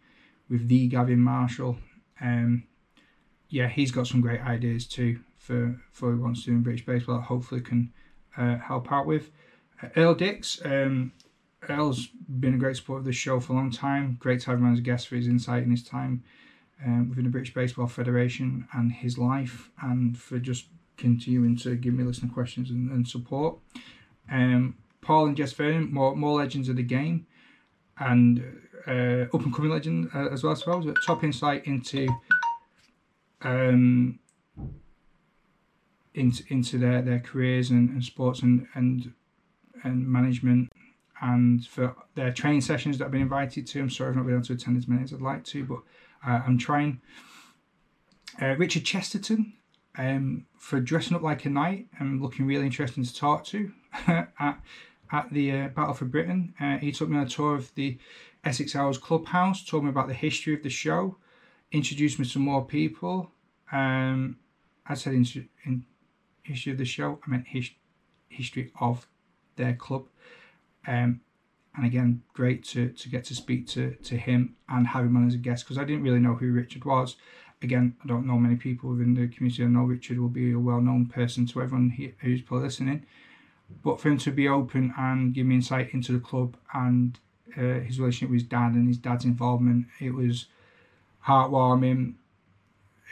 with 0.50 0.68
the 0.68 0.88
Gavin 0.88 1.20
Marshall. 1.20 1.78
Um, 2.22 2.64
yeah, 3.50 3.68
he's 3.68 3.92
got 3.92 4.08
some 4.08 4.22
great 4.22 4.42
ideas 4.42 4.88
too 4.88 5.20
for 5.38 5.80
for 5.92 6.10
what 6.10 6.16
he 6.16 6.22
wants 6.22 6.40
to 6.42 6.46
do 6.48 6.56
in 6.56 6.64
British 6.64 6.86
baseball. 6.86 7.22
Hopefully, 7.22 7.62
can 7.62 7.94
uh, 8.38 8.58
help 8.58 8.92
out 8.92 9.06
with. 9.06 9.30
Earl 9.96 10.16
Dix. 10.16 10.60
Um, 10.64 11.12
Earl's 11.70 12.08
been 12.08 12.54
a 12.54 12.58
great 12.58 12.76
supporter 12.76 13.00
of 13.00 13.06
this 13.06 13.16
show 13.16 13.40
for 13.40 13.54
a 13.54 13.56
long 13.56 13.72
time. 13.72 14.18
Great 14.20 14.42
to 14.42 14.52
have 14.52 14.60
him 14.60 14.72
as 14.72 14.80
a 14.80 14.82
guest 14.82 15.08
for 15.08 15.16
his 15.16 15.28
insight 15.28 15.64
and 15.64 15.72
his 15.72 15.84
time 15.84 16.24
um, 16.86 17.10
within 17.10 17.24
the 17.24 17.30
British 17.30 17.54
Baseball 17.54 17.88
Federation 17.88 18.68
and 18.74 18.92
his 18.92 19.18
life, 19.18 19.70
and 19.82 20.18
for 20.18 20.40
just 20.40 20.68
continuing 20.98 21.56
to 21.58 21.76
give 21.76 21.94
me 21.94 22.04
listener 22.04 22.32
questions 22.34 22.70
and, 22.70 22.92
and 22.92 23.08
support. 23.08 23.58
Um, 24.32 24.76
Paul 25.02 25.28
and 25.28 25.38
Jess 25.38 25.54
Vernon, 25.54 25.94
more 25.94 26.16
more 26.16 26.38
legends 26.38 26.70
of 26.70 26.76
the 26.76 26.84
game, 26.84 27.26
and 28.00 28.62
uh, 28.88 29.26
up 29.34 29.44
and 29.44 29.54
coming 29.54 29.72
legend 29.72 30.10
uh, 30.14 30.28
as 30.30 30.44
well, 30.44 30.54
I 30.54 30.56
suppose. 30.56 30.86
But 30.86 30.98
top 31.06 31.24
insight 31.24 31.66
into 31.66 32.08
um, 33.42 34.20
into 36.14 36.44
into 36.50 36.78
their, 36.78 37.02
their 37.02 37.20
careers 37.20 37.70
and, 37.70 37.90
and 37.90 38.04
sports 38.04 38.42
and, 38.42 38.68
and 38.74 39.14
and 39.84 40.08
management 40.08 40.72
and 41.22 41.66
for 41.66 41.96
their 42.16 42.32
training 42.32 42.62
sessions 42.62 42.98
that 42.98 43.06
I've 43.06 43.12
been 43.12 43.22
invited 43.22 43.66
to. 43.68 43.80
I'm 43.80 43.90
sorry 43.90 44.12
I've 44.12 44.16
not 44.16 44.26
been 44.26 44.36
able 44.36 44.46
to 44.46 44.54
attend 44.54 44.78
as 44.78 44.88
many 44.88 45.04
as 45.04 45.14
I'd 45.14 45.22
like 45.22 45.44
to, 45.46 45.66
but 45.66 45.80
uh, 46.26 46.42
I'm 46.46 46.58
trying. 46.58 47.02
Uh, 48.42 48.56
Richard 48.58 48.86
Chesterton 48.86 49.54
um, 49.98 50.46
for 50.58 50.80
dressing 50.80 51.16
up 51.16 51.24
like 51.24 51.46
a 51.46 51.50
knight 51.50 51.88
and 52.00 52.22
looking 52.22 52.46
really 52.46 52.66
interesting 52.66 53.04
to 53.04 53.16
talk 53.16 53.44
to 53.46 53.72
at 54.08 54.60
at 55.12 55.32
the 55.32 55.52
uh, 55.52 55.68
Battle 55.70 55.94
for 55.94 56.06
Britain. 56.06 56.54
Uh, 56.60 56.78
he 56.78 56.92
took 56.92 57.10
me 57.10 57.18
on 57.18 57.24
a 57.24 57.30
tour 57.30 57.56
of 57.56 57.74
the 57.76 57.98
Essex 58.44 58.76
Arrows 58.76 58.98
Clubhouse, 58.98 59.66
told 59.66 59.84
me 59.84 59.90
about 59.90 60.08
the 60.08 60.14
history 60.14 60.54
of 60.54 60.64
the 60.64 60.70
show, 60.70 61.18
introduced 61.72 62.20
me 62.20 62.26
to 62.26 62.40
more 62.40 62.66
people. 62.66 63.32
Um, 63.72 64.38
I 64.86 64.94
said 64.94 65.14
in, 65.14 65.26
in 65.66 65.86
history 66.44 66.72
of 66.72 66.78
the 66.78 66.86
show, 66.86 67.20
I 67.26 67.30
meant 67.30 67.48
his, 67.48 67.70
history 68.30 68.72
of 68.80 69.08
their 69.58 69.74
club. 69.74 70.06
Um, 70.88 71.22
and 71.76 71.86
again, 71.86 72.24
great 72.34 72.64
to, 72.66 72.90
to 72.90 73.10
get 73.10 73.24
to 73.26 73.36
speak 73.36 73.68
to, 73.68 73.92
to 74.04 74.18
him 74.18 74.56
and 74.68 74.88
have 74.88 75.06
him 75.06 75.16
on 75.16 75.28
as 75.28 75.36
a 75.36 75.38
guest 75.38 75.66
because 75.66 75.78
I 75.78 75.84
didn't 75.84 76.04
really 76.04 76.20
know 76.20 76.34
who 76.34 76.52
Richard 76.52 76.86
was. 76.86 77.18
Again, 77.62 77.96
I 78.04 78.08
don't 78.08 78.26
know 78.26 78.38
many 78.38 78.56
people 78.56 78.92
within 78.92 79.14
the 79.14 79.28
community. 79.28 79.64
I 79.64 79.68
know 79.68 79.84
Richard 79.84 80.20
will 80.20 80.30
be 80.30 80.54
a 80.54 80.60
well 80.60 80.82
known 80.82 81.06
person 81.06 81.46
to 81.48 81.62
everyone 81.62 81.90
who's 82.20 82.42
listening. 82.50 83.06
But 83.84 84.00
for 84.00 84.10
him 84.10 84.18
to 84.20 84.32
be 84.32 84.48
open 84.48 84.94
and 84.98 85.34
give 85.34 85.46
me 85.46 85.56
insight 85.56 85.94
into 85.94 86.14
the 86.14 86.20
club 86.20 86.56
and 86.74 87.20
uh, 87.58 87.80
his 87.82 88.00
relationship 88.00 88.30
with 88.30 88.42
his 88.42 88.50
dad 88.50 88.74
and 88.74 88.88
his 88.88 88.98
dad's 88.98 89.26
involvement, 89.26 89.88
it 90.00 90.14
was 90.14 90.46
heartwarming. 91.26 92.14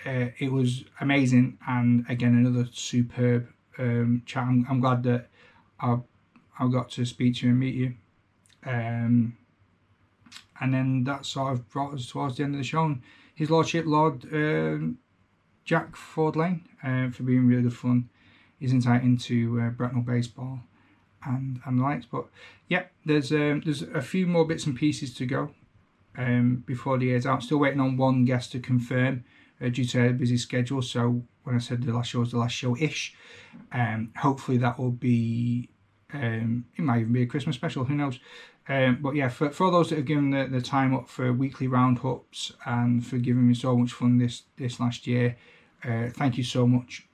Uh, 0.05 0.29
it 0.37 0.51
was 0.51 0.85
amazing, 1.01 1.57
and 1.67 2.05
again 2.07 2.35
another 2.35 2.67
superb 2.71 3.47
um, 3.79 4.21
chat. 4.25 4.43
I'm, 4.43 4.65
I'm, 4.69 4.79
glad 4.79 5.03
that 5.03 5.29
I 5.79 5.97
I 6.59 6.67
got 6.67 6.89
to 6.91 7.05
speak 7.05 7.37
to 7.37 7.45
you 7.45 7.51
and 7.51 7.59
meet 7.59 7.75
you. 7.75 7.93
Um, 8.65 9.37
and 10.59 10.73
then 10.73 11.03
that 11.03 11.25
sort 11.25 11.53
of 11.53 11.69
brought 11.69 11.93
us 11.93 12.07
towards 12.07 12.37
the 12.37 12.43
end 12.43 12.55
of 12.55 12.59
the 12.59 12.63
show. 12.63 12.85
And 12.85 13.01
His 13.35 13.49
Lordship 13.49 13.85
Lord 13.85 14.25
um, 14.33 14.97
Jack 15.65 15.95
Ford 15.95 16.35
Lane 16.35 16.67
uh, 16.83 17.09
for 17.09 17.23
being 17.23 17.47
really 17.47 17.63
good 17.63 17.73
fun 17.73 18.09
his 18.59 18.73
insight 18.73 19.03
into 19.03 19.59
uh, 19.61 19.99
baseball 19.99 20.59
and 21.25 21.59
and 21.65 21.79
the 21.79 21.83
likes. 21.83 22.05
But 22.05 22.25
yeah, 22.69 22.83
there's 23.05 23.31
um, 23.31 23.61
there's 23.63 23.81
a 23.81 24.01
few 24.01 24.27
more 24.27 24.45
bits 24.45 24.65
and 24.65 24.75
pieces 24.75 25.13
to 25.15 25.25
go 25.25 25.51
um, 26.17 26.63
before 26.65 26.97
the 26.97 27.07
year's 27.07 27.25
out. 27.25 27.43
Still 27.43 27.59
waiting 27.59 27.79
on 27.79 27.97
one 27.97 28.25
guest 28.25 28.51
to 28.53 28.59
confirm 28.59 29.23
uh, 29.61 29.69
due 29.69 29.85
to 29.85 30.09
a 30.09 30.13
busy 30.13 30.37
schedule. 30.37 30.81
So 30.81 31.23
when 31.43 31.55
I 31.55 31.59
said 31.59 31.83
the 31.83 31.93
last 31.93 32.09
show 32.09 32.19
was 32.19 32.31
the 32.31 32.39
last 32.39 32.53
show 32.53 32.75
ish, 32.77 33.15
um, 33.71 34.11
hopefully 34.17 34.57
that 34.59 34.79
will 34.79 34.91
be. 34.91 35.69
Um, 36.13 36.65
it 36.77 36.83
might 36.83 37.01
even 37.01 37.13
be 37.13 37.23
a 37.23 37.27
Christmas 37.27 37.55
special. 37.55 37.83
Who 37.83 37.95
knows? 37.95 38.19
Um, 38.67 38.99
but 39.01 39.15
yeah, 39.15 39.29
for, 39.29 39.51
for 39.51 39.69
those 39.71 39.89
that 39.89 39.97
have 39.97 40.05
given 40.05 40.31
the, 40.31 40.47
the 40.47 40.61
time 40.61 40.95
up 40.95 41.07
for 41.07 41.31
weekly 41.31 41.67
roundups 41.67 42.53
and 42.65 43.05
for 43.05 43.17
giving 43.17 43.47
me 43.47 43.53
so 43.53 43.75
much 43.77 43.91
fun 43.91 44.17
this 44.17 44.43
this 44.57 44.79
last 44.79 45.05
year, 45.05 45.37
uh, 45.83 46.09
thank 46.09 46.37
you 46.37 46.43
so 46.43 46.65
much 46.65 47.05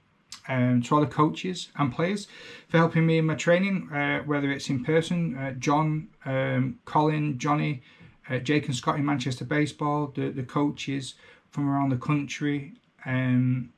um, 0.47 0.81
to 0.81 0.95
all 0.95 1.01
the 1.01 1.07
coaches 1.07 1.69
and 1.75 1.93
players 1.93 2.27
for 2.67 2.77
helping 2.77 3.05
me 3.05 3.17
in 3.17 3.25
my 3.25 3.35
training, 3.35 3.89
uh, 3.91 4.19
whether 4.19 4.51
it's 4.51 4.69
in 4.69 4.83
person. 4.83 5.37
Uh, 5.37 5.51
John, 5.51 6.07
um, 6.25 6.79
Colin, 6.85 7.37
Johnny, 7.37 7.81
uh, 8.29 8.37
Jake 8.37 8.67
and 8.67 8.75
Scott 8.75 8.97
in 8.97 9.05
Manchester 9.05 9.45
Baseball, 9.45 10.11
the, 10.15 10.29
the 10.29 10.43
coaches 10.43 11.15
from 11.49 11.69
around 11.69 11.89
the 11.89 11.97
country, 11.97 12.73
um, 13.05 13.71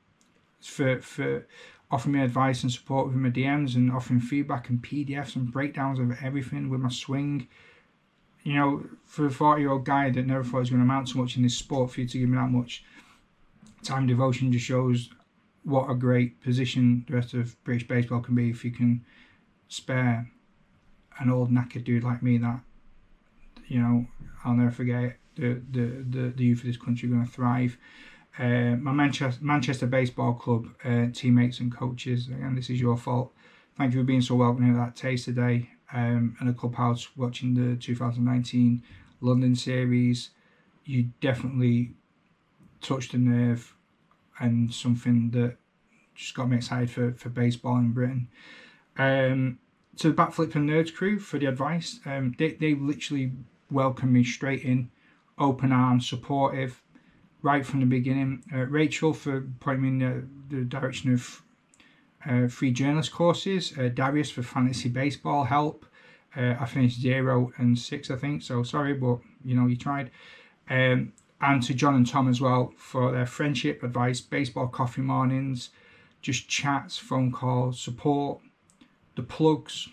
for 0.61 1.01
for 1.01 1.45
offering 1.93 2.13
me 2.13 2.21
advice 2.21 2.63
and 2.63 2.71
support 2.71 3.05
with 3.05 3.15
my 3.15 3.29
DMs 3.29 3.75
and 3.75 3.91
offering 3.91 4.19
feedback 4.19 4.69
and 4.69 4.81
PDFs 4.81 5.35
and 5.35 5.51
breakdowns 5.51 5.99
of 5.99 6.11
everything 6.23 6.67
with 6.67 6.81
my 6.81 6.89
swing. 6.89 7.47
You 8.41 8.55
know, 8.55 8.85
for 9.05 9.27
a 9.27 9.31
40 9.31 9.61
year 9.61 9.71
old 9.71 9.85
guy 9.85 10.09
that 10.09 10.25
never 10.25 10.43
thought 10.43 10.57
he 10.57 10.59
was 10.61 10.69
going 10.71 10.81
to 10.81 10.85
amount 10.85 11.09
so 11.09 11.19
much 11.19 11.37
in 11.37 11.43
this 11.43 11.55
sport, 11.55 11.91
for 11.91 12.01
you 12.01 12.07
to 12.07 12.17
give 12.17 12.29
me 12.29 12.35
that 12.35 12.49
much 12.49 12.83
time 13.83 14.07
devotion 14.07 14.51
just 14.51 14.65
shows 14.65 15.09
what 15.63 15.89
a 15.89 15.93
great 15.93 16.41
position 16.41 17.05
the 17.07 17.13
rest 17.13 17.33
of 17.33 17.61
British 17.63 17.87
baseball 17.87 18.21
can 18.21 18.33
be 18.33 18.49
if 18.49 18.63
you 18.65 18.71
can 18.71 19.03
spare 19.67 20.29
an 21.19 21.29
old 21.29 21.51
knackered 21.51 21.83
dude 21.83 22.03
like 22.03 22.23
me 22.23 22.37
that 22.37 22.59
you 23.67 23.79
know 23.79 24.05
I'll 24.43 24.53
never 24.53 24.71
forget 24.71 25.17
the 25.35 25.61
the 25.69 26.03
the, 26.09 26.33
the 26.35 26.43
youth 26.43 26.59
of 26.59 26.65
this 26.65 26.77
country 26.77 27.09
are 27.09 27.11
going 27.11 27.25
to 27.25 27.31
thrive. 27.31 27.77
Uh, 28.37 28.75
my 28.81 28.91
Manchester 28.91 29.43
Manchester 29.43 29.85
Baseball 29.85 30.33
Club 30.33 30.67
uh, 30.83 31.07
teammates 31.13 31.59
and 31.59 31.75
coaches, 31.75 32.27
again, 32.27 32.55
this 32.55 32.69
is 32.69 32.81
your 32.81 32.97
fault. 32.97 33.31
Thank 33.77 33.93
you 33.93 34.01
for 34.01 34.05
being 34.05 34.21
so 34.21 34.35
welcoming 34.35 34.71
at 34.71 34.85
that 34.85 34.95
taste 34.95 35.25
today 35.25 35.69
um, 35.93 36.35
and 36.39 36.49
the 36.49 36.53
clubhouse 36.53 37.15
watching 37.15 37.53
the 37.53 37.75
2019 37.75 38.83
London 39.21 39.55
series. 39.55 40.31
You 40.85 41.09
definitely 41.21 41.93
touched 42.81 43.13
a 43.13 43.17
nerve 43.17 43.75
and 44.39 44.73
something 44.73 45.31
that 45.31 45.57
just 46.15 46.35
got 46.35 46.49
me 46.49 46.57
excited 46.57 46.89
for, 46.91 47.13
for 47.13 47.29
baseball 47.29 47.77
in 47.77 47.91
Britain. 47.91 48.27
Um, 48.97 49.59
to 49.97 50.09
the 50.09 50.13
Bat 50.13 50.33
Flip 50.33 50.55
and 50.55 50.69
Nerds 50.69 50.93
crew 50.93 51.19
for 51.19 51.37
the 51.37 51.45
advice. 51.45 51.99
Um, 52.05 52.35
they, 52.37 52.51
they 52.51 52.73
literally 52.75 53.31
welcomed 53.71 54.11
me 54.11 54.23
straight 54.23 54.63
in, 54.63 54.91
open 55.37 55.71
arms, 55.71 56.07
supportive, 56.07 56.82
right 57.43 57.65
from 57.65 57.81
the 57.81 57.85
beginning. 57.85 58.43
Uh, 58.51 58.65
Rachel 58.65 59.13
for 59.13 59.45
pointing 59.59 59.99
me 59.99 60.05
in 60.05 60.27
the, 60.49 60.55
the 60.55 60.63
direction 60.63 61.13
of 61.13 61.43
uh, 62.25 62.47
free 62.47 62.71
journalist 62.71 63.11
courses. 63.11 63.77
Uh, 63.77 63.89
Darius 63.89 64.31
for 64.31 64.41
fantasy 64.41 64.89
baseball 64.89 65.43
help. 65.43 65.85
Uh, 66.35 66.55
I 66.59 66.65
finished 66.65 66.99
zero 66.99 67.51
and 67.57 67.77
six, 67.77 68.09
I 68.09 68.15
think. 68.15 68.41
So 68.41 68.63
sorry, 68.63 68.93
but 68.93 69.19
you 69.45 69.55
know 69.55 69.67
you 69.67 69.75
tried. 69.75 70.09
Um, 70.69 71.13
and 71.41 71.61
to 71.63 71.73
John 71.73 71.95
and 71.95 72.07
Tom 72.07 72.29
as 72.29 72.39
well 72.39 72.73
for 72.77 73.11
their 73.11 73.25
friendship, 73.25 73.83
advice, 73.83 74.21
baseball 74.21 74.67
coffee 74.67 75.01
mornings, 75.01 75.69
just 76.21 76.47
chats, 76.47 76.97
phone 76.97 77.31
calls, 77.33 77.79
support, 77.79 78.39
the 79.15 79.23
plugs, 79.23 79.89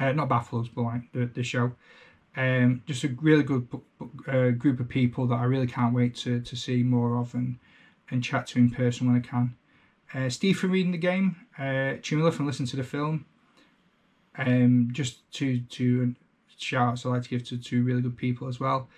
uh, 0.00 0.12
not 0.12 0.30
baffles, 0.30 0.68
but 0.68 0.82
like 0.82 1.12
the, 1.12 1.26
the 1.26 1.42
show. 1.42 1.72
Um, 2.36 2.82
just 2.86 3.04
a 3.04 3.08
really 3.20 3.42
good 3.42 3.66
uh, 4.28 4.50
group 4.50 4.78
of 4.80 4.88
people 4.88 5.26
that 5.26 5.36
I 5.36 5.44
really 5.44 5.66
can't 5.66 5.94
wait 5.94 6.14
to, 6.16 6.40
to 6.40 6.56
see 6.56 6.82
more 6.82 7.18
of 7.18 7.34
and, 7.34 7.58
and 8.10 8.22
chat 8.22 8.46
to 8.48 8.58
in 8.58 8.70
person 8.70 9.06
when 9.06 9.16
I 9.16 9.20
can. 9.20 9.56
Uh, 10.14 10.28
Steve 10.28 10.58
for 10.58 10.68
reading 10.68 10.92
the 10.92 10.98
game, 10.98 11.36
uh, 11.58 11.98
Chumilla 12.00 12.32
from 12.32 12.46
listening 12.46 12.68
to 12.68 12.76
the 12.76 12.84
film. 12.84 13.26
Um, 14.36 14.90
just 14.92 15.30
to 15.32 15.60
to 15.60 16.14
shout 16.56 16.90
outs 16.90 17.04
I'd 17.04 17.10
like 17.10 17.22
to 17.24 17.28
give 17.28 17.44
to 17.48 17.58
two 17.58 17.82
really 17.82 18.02
good 18.02 18.16
people 18.16 18.48
as 18.48 18.60
well. 18.60 18.88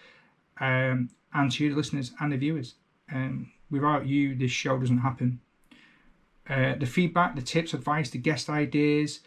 Um, 0.60 1.10
and 1.32 1.50
to 1.52 1.64
you, 1.64 1.70
the 1.70 1.76
listeners 1.76 2.12
and 2.20 2.32
the 2.32 2.36
viewers. 2.36 2.74
Um, 3.12 3.50
without 3.70 4.06
you, 4.06 4.34
this 4.34 4.50
show 4.50 4.78
doesn't 4.78 4.98
happen. 4.98 5.40
Uh, 6.48 6.74
the 6.74 6.86
feedback, 6.86 7.36
the 7.36 7.42
tips, 7.42 7.74
advice, 7.74 8.10
the 8.10 8.18
guest 8.18 8.50
ideas, 8.50 9.20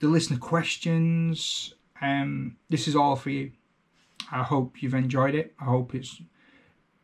the 0.00 0.08
listener 0.08 0.38
questions. 0.38 1.74
Um, 2.02 2.56
this 2.68 2.88
is 2.88 2.96
all 2.96 3.16
for 3.16 3.30
you. 3.30 3.52
I 4.30 4.42
hope 4.42 4.82
you've 4.82 4.94
enjoyed 4.94 5.34
it. 5.34 5.54
I 5.58 5.64
hope 5.64 5.94
it's 5.94 6.20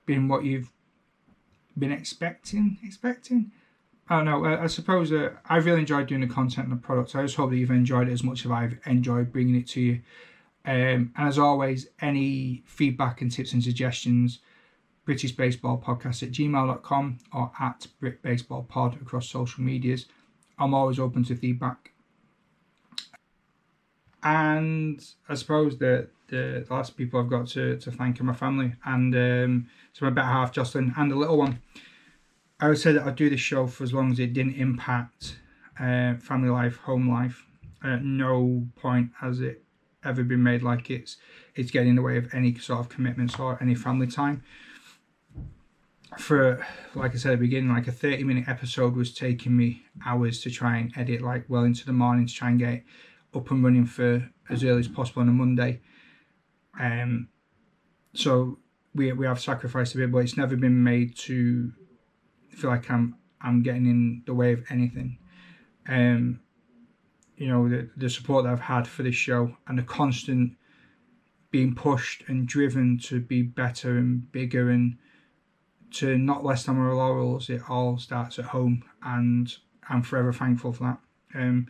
been 0.04 0.28
what 0.28 0.44
you've 0.44 0.70
been 1.78 1.92
expecting. 1.92 2.78
Expecting. 2.84 3.52
I 4.10 4.16
don't 4.16 4.24
know. 4.24 4.44
I, 4.44 4.64
I 4.64 4.66
suppose 4.66 5.12
uh, 5.12 5.30
I've 5.48 5.66
really 5.66 5.80
enjoyed 5.80 6.08
doing 6.08 6.22
the 6.22 6.26
content 6.26 6.68
and 6.68 6.76
the 6.76 6.82
products. 6.82 7.14
I 7.14 7.22
just 7.22 7.36
hope 7.36 7.50
that 7.50 7.56
you've 7.56 7.70
enjoyed 7.70 8.08
it 8.08 8.12
as 8.12 8.24
much 8.24 8.44
as 8.44 8.50
I've 8.50 8.78
enjoyed 8.86 9.32
bringing 9.32 9.54
it 9.54 9.68
to 9.68 9.80
you. 9.80 10.00
Um, 10.64 11.12
and 11.16 11.28
as 11.28 11.38
always, 11.38 11.88
any 12.00 12.62
feedback 12.66 13.22
and 13.22 13.30
tips 13.30 13.52
and 13.52 13.62
suggestions, 13.62 14.40
British 15.04 15.32
Baseball 15.32 15.82
Podcast 15.82 16.22
at 16.22 16.32
gmail.com 16.32 17.18
or 17.32 17.50
at 17.60 17.86
Brit 18.00 18.20
Baseball 18.22 18.64
Pod 18.64 19.00
across 19.00 19.28
social 19.28 19.62
medias. 19.62 20.06
I'm 20.58 20.74
always 20.74 20.98
open 20.98 21.24
to 21.24 21.36
feedback. 21.36 21.92
And 24.22 25.04
I 25.28 25.34
suppose 25.34 25.78
that 25.78 26.08
the, 26.28 26.64
the 26.66 26.74
last 26.74 26.96
people 26.96 27.20
I've 27.20 27.30
got 27.30 27.48
to, 27.48 27.76
to 27.78 27.90
thank 27.90 28.20
are 28.20 28.24
my 28.24 28.34
family 28.34 28.74
and 28.84 29.14
um, 29.14 29.66
so 29.92 30.04
my 30.04 30.10
better 30.10 30.28
half, 30.28 30.52
Jocelyn, 30.52 30.92
and 30.96 31.10
the 31.10 31.16
little 31.16 31.38
one. 31.38 31.60
I 32.60 32.68
would 32.68 32.78
say 32.78 32.92
that 32.92 33.06
I'd 33.06 33.16
do 33.16 33.30
this 33.30 33.40
show 33.40 33.66
for 33.66 33.84
as 33.84 33.92
long 33.92 34.10
as 34.12 34.18
it 34.18 34.32
didn't 34.32 34.54
impact 34.54 35.38
uh, 35.78 36.14
family 36.16 36.50
life, 36.50 36.76
home 36.78 37.08
life. 37.08 37.44
At 37.82 38.04
no 38.04 38.66
point 38.76 39.10
has 39.20 39.40
it 39.40 39.62
ever 40.04 40.24
been 40.24 40.42
made 40.42 40.62
like 40.62 40.90
it's 40.90 41.16
it's 41.54 41.70
getting 41.70 41.90
in 41.90 41.96
the 41.96 42.02
way 42.02 42.16
of 42.16 42.32
any 42.32 42.54
sort 42.56 42.80
of 42.80 42.88
commitments 42.88 43.38
or 43.38 43.58
any 43.62 43.74
family 43.74 44.08
time. 44.08 44.42
For 46.18 46.66
like 46.94 47.14
I 47.14 47.18
said 47.18 47.32
at 47.32 47.38
the 47.38 47.44
beginning, 47.44 47.72
like 47.72 47.86
a 47.86 47.92
30 47.92 48.24
minute 48.24 48.48
episode 48.48 48.96
was 48.96 49.14
taking 49.14 49.56
me 49.56 49.82
hours 50.04 50.40
to 50.42 50.50
try 50.50 50.78
and 50.78 50.92
edit 50.96 51.22
like 51.22 51.44
well 51.48 51.62
into 51.62 51.86
the 51.86 51.92
morning 51.92 52.26
to 52.26 52.34
try 52.34 52.50
and 52.50 52.58
get 52.58 52.82
up 53.34 53.50
and 53.50 53.62
running 53.62 53.86
for 53.86 54.28
as 54.48 54.64
early 54.64 54.80
as 54.80 54.88
possible 54.88 55.22
on 55.22 55.28
a 55.28 55.32
Monday. 55.32 55.80
Um 56.78 57.28
so 58.14 58.58
we 58.94 59.12
we 59.12 59.26
have 59.26 59.40
sacrificed 59.40 59.94
a 59.94 59.98
bit, 59.98 60.12
but 60.12 60.18
it's 60.18 60.36
never 60.36 60.56
been 60.56 60.82
made 60.82 61.16
to 61.18 61.72
feel 62.50 62.70
like 62.70 62.90
I'm 62.90 63.16
I'm 63.40 63.62
getting 63.62 63.86
in 63.86 64.22
the 64.26 64.34
way 64.34 64.52
of 64.52 64.64
anything. 64.70 65.18
Um, 65.88 66.40
you 67.36 67.48
know 67.48 67.68
the 67.68 67.88
the 67.96 68.10
support 68.10 68.44
that 68.44 68.52
I've 68.52 68.60
had 68.60 68.86
for 68.86 69.02
this 69.02 69.14
show 69.14 69.56
and 69.66 69.78
the 69.78 69.82
constant 69.82 70.56
being 71.50 71.74
pushed 71.74 72.24
and 72.28 72.46
driven 72.46 72.98
to 72.98 73.20
be 73.20 73.40
better 73.42 73.96
and 73.96 74.30
bigger 74.32 74.70
and 74.70 74.98
to 75.90 76.18
not 76.18 76.44
less 76.44 76.68
on 76.68 76.76
my 76.76 76.92
laurels. 76.92 77.48
It 77.48 77.62
all 77.68 77.96
starts 77.98 78.38
at 78.38 78.46
home, 78.46 78.82
and 79.02 79.54
I'm 79.88 80.02
forever 80.02 80.32
thankful 80.32 80.72
for 80.72 80.84
that. 80.84 80.98
Um, 81.40 81.68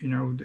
you 0.00 0.08
know, 0.08 0.36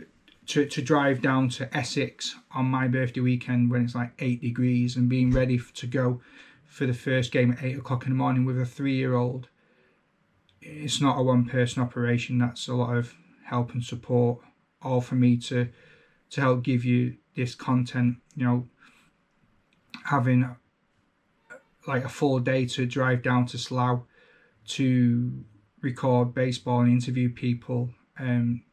to 0.47 0.65
to 0.65 0.81
drive 0.81 1.21
down 1.21 1.49
to 1.49 1.75
Essex 1.75 2.35
on 2.51 2.65
my 2.65 2.87
birthday 2.87 3.21
weekend 3.21 3.71
when 3.71 3.83
it's 3.83 3.95
like 3.95 4.11
eight 4.19 4.41
degrees 4.41 4.95
and 4.95 5.09
being 5.09 5.31
ready 5.31 5.59
to 5.75 5.87
go 5.87 6.21
for 6.65 6.85
the 6.85 6.93
first 6.93 7.31
game 7.31 7.51
at 7.51 7.63
eight 7.63 7.77
o'clock 7.77 8.03
in 8.05 8.09
the 8.09 8.15
morning 8.15 8.45
with 8.45 8.59
a 8.59 8.65
three 8.65 8.95
year 8.95 9.15
old 9.15 9.47
it's 10.65 11.01
not 11.01 11.19
a 11.19 11.23
one 11.23 11.45
person 11.45 11.81
operation. 11.81 12.37
That's 12.37 12.67
a 12.67 12.73
lot 12.73 12.95
of 12.95 13.13
help 13.45 13.73
and 13.73 13.83
support, 13.83 14.39
all 14.81 15.01
for 15.01 15.15
me 15.15 15.37
to 15.37 15.69
to 16.31 16.41
help 16.41 16.63
give 16.63 16.85
you 16.85 17.17
this 17.35 17.55
content. 17.55 18.17
You 18.35 18.45
know, 18.45 18.67
having 20.05 20.55
like 21.87 22.05
a 22.05 22.09
full 22.09 22.39
day 22.39 22.65
to 22.65 22.85
drive 22.85 23.21
down 23.21 23.45
to 23.47 23.57
Slough 23.57 24.03
to 24.65 25.43
record 25.81 26.33
baseball 26.33 26.81
and 26.81 26.91
interview 26.91 27.29
people. 27.29 27.89
Um, 28.17 28.63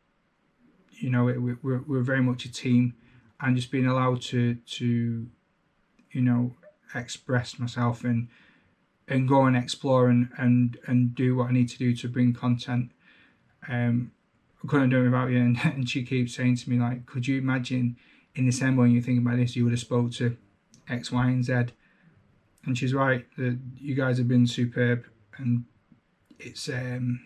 you 1.01 1.11
know, 1.11 1.25
we're 1.25 1.83
we're 1.87 2.03
very 2.03 2.23
much 2.23 2.45
a 2.45 2.53
team, 2.53 2.95
and 3.41 3.57
just 3.57 3.71
being 3.71 3.87
allowed 3.87 4.23
to 4.23 4.55
to, 4.55 5.27
you 6.13 6.21
know, 6.21 6.55
express 6.95 7.59
myself 7.59 8.05
and 8.05 8.29
and 9.11 9.29
go 9.29 9.45
and 9.45 9.57
explore 9.57 10.09
and, 10.09 10.29
and, 10.39 10.79
and 10.87 11.15
do 11.17 11.35
what 11.35 11.49
I 11.49 11.53
need 11.53 11.69
to 11.71 11.79
do 11.79 11.95
to 11.97 12.09
bring 12.09 12.33
content. 12.33 12.93
Um, 13.69 14.13
I 14.63 14.69
couldn't 14.69 14.91
do 14.91 15.01
it 15.01 15.05
without 15.05 15.31
you. 15.31 15.39
And, 15.41 15.59
and 15.65 15.91
she 15.91 16.05
keeps 16.05 16.37
saying 16.37 16.57
to 16.57 16.71
me, 16.71 16.79
like, 16.79 17.07
could 17.07 17.27
you 17.27 17.39
imagine 17.39 17.97
in 18.37 18.47
December 18.47 18.83
when 18.83 18.93
you 18.93 19.03
think 19.03 19.21
about 19.21 19.37
this, 19.37 19.57
you 19.57 19.65
would 19.65 19.73
have 19.73 19.81
spoke 19.81 20.13
to 20.13 20.37
X, 20.89 21.11
Y, 21.11 21.27
and 21.27 21.45
Z. 21.45 21.53
And 22.65 22.79
she's 22.79 22.95
right. 22.95 23.27
that 23.37 23.59
you 23.79 23.95
guys 23.95 24.19
have 24.19 24.29
been 24.29 24.47
superb, 24.47 25.07
and 25.39 25.65
it's 26.39 26.69
um, 26.69 27.21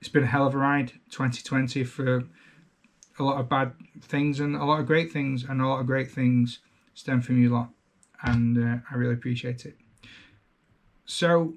it's 0.00 0.08
been 0.08 0.22
a 0.22 0.28
hell 0.28 0.46
of 0.46 0.54
a 0.54 0.58
ride. 0.58 0.92
2020 1.10 1.82
for 1.84 2.24
a 3.18 3.22
lot 3.22 3.40
of 3.40 3.48
bad 3.48 3.72
things 4.02 4.40
and 4.40 4.56
a 4.56 4.64
lot 4.64 4.80
of 4.80 4.86
great 4.86 5.12
things, 5.12 5.44
and 5.44 5.60
a 5.60 5.66
lot 5.66 5.80
of 5.80 5.86
great 5.86 6.10
things 6.10 6.60
stem 6.94 7.20
from 7.20 7.40
you 7.42 7.50
lot, 7.50 7.70
and 8.22 8.58
uh, 8.58 8.78
I 8.90 8.96
really 8.96 9.14
appreciate 9.14 9.66
it. 9.66 9.76
So, 11.04 11.54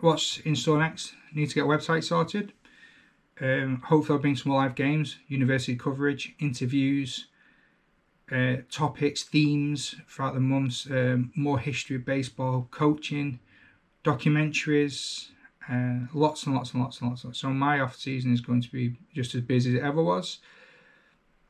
what's 0.00 0.38
in 0.38 0.54
store 0.56 0.78
next? 0.78 1.14
Need 1.34 1.48
to 1.48 1.54
get 1.54 1.64
a 1.64 1.68
website 1.68 2.04
sorted. 2.04 2.52
Um, 3.40 3.82
hopefully, 3.84 4.16
I'll 4.16 4.22
bring 4.22 4.36
some 4.36 4.52
live 4.52 4.74
games, 4.74 5.18
university 5.28 5.76
coverage, 5.76 6.34
interviews, 6.40 7.26
uh, 8.30 8.56
topics, 8.70 9.22
themes 9.22 9.94
throughout 10.08 10.34
the 10.34 10.40
months, 10.40 10.86
um, 10.90 11.32
more 11.36 11.58
history 11.58 11.96
of 11.96 12.04
baseball, 12.04 12.68
coaching, 12.70 13.38
documentaries, 14.04 15.28
uh, 15.70 16.06
lots 16.14 16.44
and 16.44 16.54
lots 16.54 16.72
and 16.72 16.82
lots 16.82 17.00
and 17.00 17.10
lots. 17.10 17.38
So, 17.38 17.48
my 17.50 17.80
off 17.80 17.96
season 17.96 18.32
is 18.32 18.40
going 18.40 18.62
to 18.62 18.70
be 18.70 18.96
just 19.14 19.34
as 19.34 19.42
busy 19.42 19.70
as 19.70 19.82
it 19.82 19.86
ever 19.86 20.02
was. 20.02 20.38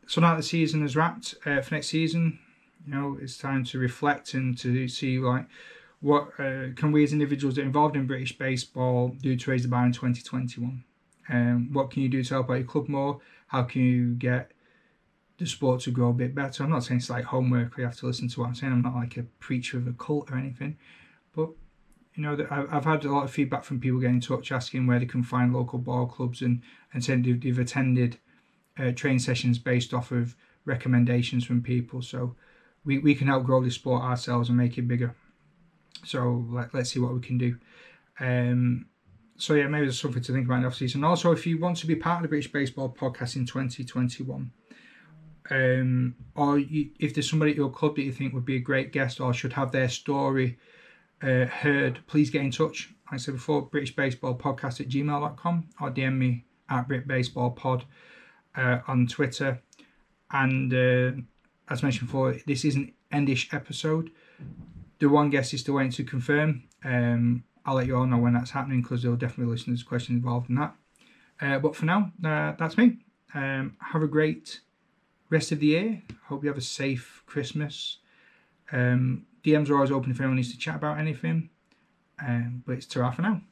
So, 0.06 0.20
now 0.20 0.36
the 0.36 0.42
season 0.42 0.84
is 0.84 0.96
wrapped 0.96 1.34
uh, 1.46 1.60
for 1.60 1.74
next 1.74 1.88
season, 1.88 2.38
you 2.86 2.94
know, 2.94 3.18
it's 3.20 3.36
time 3.36 3.64
to 3.64 3.78
reflect 3.78 4.34
and 4.34 4.56
to 4.58 4.88
see 4.88 5.18
like 5.18 5.46
what 6.00 6.28
uh, 6.38 6.68
can 6.76 6.92
we 6.92 7.02
as 7.02 7.12
individuals 7.12 7.56
that 7.56 7.62
are 7.62 7.66
involved 7.66 7.96
in 7.96 8.06
British 8.06 8.36
baseball 8.38 9.08
do 9.20 9.36
to 9.36 9.50
raise 9.50 9.62
the 9.62 9.68
bar 9.68 9.84
in 9.84 9.92
2021? 9.92 10.84
Um, 11.28 11.72
what 11.72 11.90
can 11.90 12.02
you 12.02 12.08
do 12.08 12.22
to 12.22 12.34
help 12.34 12.50
out 12.50 12.54
your 12.54 12.64
club 12.64 12.88
more? 12.88 13.20
How 13.48 13.62
can 13.64 13.82
you 13.82 14.14
get 14.14 14.52
the 15.38 15.46
sport 15.46 15.80
to 15.82 15.90
grow 15.90 16.10
a 16.10 16.14
bit 16.14 16.34
better? 16.34 16.62
I'm 16.62 16.70
not 16.70 16.84
saying 16.84 16.98
it's 16.98 17.10
like 17.10 17.24
homework. 17.24 17.76
You 17.76 17.84
have 17.84 17.96
to 17.96 18.06
listen 18.06 18.28
to 18.28 18.40
what 18.40 18.46
I'm 18.46 18.54
saying. 18.54 18.72
I'm 18.72 18.82
not 18.82 18.94
like 18.94 19.16
a 19.16 19.24
preacher 19.40 19.76
of 19.76 19.86
a 19.86 19.92
cult 19.92 20.30
or 20.30 20.38
anything, 20.38 20.78
but 21.34 21.50
you 22.18 22.24
know, 22.24 22.36
I've 22.50 22.84
had 22.84 23.04
a 23.04 23.12
lot 23.12 23.22
of 23.22 23.30
feedback 23.30 23.62
from 23.62 23.78
people 23.78 24.00
getting 24.00 24.16
in 24.16 24.20
touch 24.20 24.50
asking 24.50 24.88
where 24.88 24.98
they 24.98 25.06
can 25.06 25.22
find 25.22 25.54
local 25.54 25.78
ball 25.78 26.06
clubs 26.06 26.42
and 26.42 26.62
and 26.92 27.04
saying 27.04 27.22
they've, 27.22 27.40
they've 27.40 27.58
attended 27.60 28.18
uh, 28.76 28.90
training 28.90 29.20
sessions 29.20 29.56
based 29.56 29.94
off 29.94 30.10
of 30.10 30.34
recommendations 30.64 31.44
from 31.44 31.62
people. 31.62 32.02
So 32.02 32.34
we, 32.84 32.98
we 32.98 33.14
can 33.14 33.28
help 33.28 33.44
grow 33.44 33.62
this 33.62 33.76
sport 33.76 34.02
ourselves 34.02 34.48
and 34.48 34.58
make 34.58 34.76
it 34.76 34.88
bigger. 34.88 35.14
So 36.04 36.44
let, 36.50 36.74
let's 36.74 36.90
see 36.90 36.98
what 36.98 37.14
we 37.14 37.20
can 37.20 37.38
do. 37.38 37.56
Um, 38.18 38.86
so 39.36 39.54
yeah, 39.54 39.68
maybe 39.68 39.86
there's 39.86 40.00
something 40.00 40.22
to 40.22 40.32
think 40.32 40.46
about 40.46 40.56
in 40.56 40.62
the 40.62 40.68
off 40.68 40.74
season. 40.74 41.04
Also, 41.04 41.30
if 41.30 41.46
you 41.46 41.60
want 41.60 41.76
to 41.76 41.86
be 41.86 41.94
part 41.94 42.16
of 42.16 42.22
the 42.22 42.28
British 42.28 42.50
Baseball 42.50 42.88
Podcast 42.88 43.36
in 43.36 43.46
2021, 43.46 44.50
um, 45.50 46.14
or 46.34 46.58
you, 46.58 46.90
if 46.98 47.14
there's 47.14 47.30
somebody 47.30 47.52
at 47.52 47.56
your 47.56 47.70
club 47.70 47.94
that 47.94 48.02
you 48.02 48.12
think 48.12 48.34
would 48.34 48.44
be 48.44 48.56
a 48.56 48.60
great 48.60 48.90
guest 48.90 49.20
or 49.20 49.32
should 49.32 49.52
have 49.52 49.70
their 49.70 49.88
story 49.88 50.58
uh, 51.22 51.46
heard, 51.46 52.00
please 52.06 52.30
get 52.30 52.42
in 52.42 52.50
touch. 52.50 52.94
Like 53.06 53.14
I 53.14 53.16
said 53.16 53.34
before, 53.34 53.62
British 53.62 53.94
Baseball 53.94 54.34
Podcast 54.36 54.80
at 54.80 54.88
gmail.com 54.88 55.68
or 55.80 55.90
DM 55.90 56.16
me 56.16 56.44
at 56.68 56.86
Brit 56.86 57.08
Baseball 57.08 57.50
Pod 57.50 57.84
uh, 58.56 58.80
on 58.86 59.06
Twitter. 59.06 59.60
And 60.30 60.72
uh, 60.72 61.12
as 61.68 61.82
mentioned 61.82 62.08
before, 62.08 62.36
this 62.46 62.64
is 62.64 62.76
an 62.76 62.92
endish 63.12 63.52
episode 63.54 64.10
the 64.98 65.08
one 65.08 65.30
guest 65.30 65.54
is 65.54 65.60
still 65.60 65.74
waiting 65.74 65.92
to 65.92 66.04
confirm. 66.04 66.64
Um, 66.84 67.44
I'll 67.64 67.76
let 67.76 67.86
you 67.86 67.96
all 67.96 68.06
know 68.06 68.18
when 68.18 68.32
that's 68.32 68.50
happening 68.50 68.82
because 68.82 69.02
there'll 69.02 69.16
definitely 69.16 69.46
be 69.46 69.50
listeners' 69.52 69.82
questions 69.82 70.16
involved 70.16 70.48
in 70.48 70.56
that. 70.56 70.74
Uh, 71.40 71.58
but 71.58 71.76
for 71.76 71.84
now, 71.84 72.12
uh, 72.24 72.54
that's 72.58 72.76
me. 72.76 72.98
Um, 73.34 73.76
have 73.80 74.02
a 74.02 74.08
great 74.08 74.60
rest 75.30 75.52
of 75.52 75.60
the 75.60 75.66
year. 75.66 76.02
Hope 76.26 76.42
you 76.42 76.48
have 76.48 76.58
a 76.58 76.62
safe 76.62 77.22
Christmas. 77.26 77.98
Um, 78.72 79.26
DMs 79.44 79.70
are 79.70 79.74
always 79.74 79.90
open 79.90 80.10
if 80.10 80.20
anyone 80.20 80.36
needs 80.36 80.52
to 80.52 80.58
chat 80.58 80.76
about 80.76 80.98
anything. 80.98 81.50
Um, 82.24 82.62
but 82.66 82.72
it's 82.72 82.86
ta 82.86 83.10
for 83.10 83.22
now. 83.22 83.42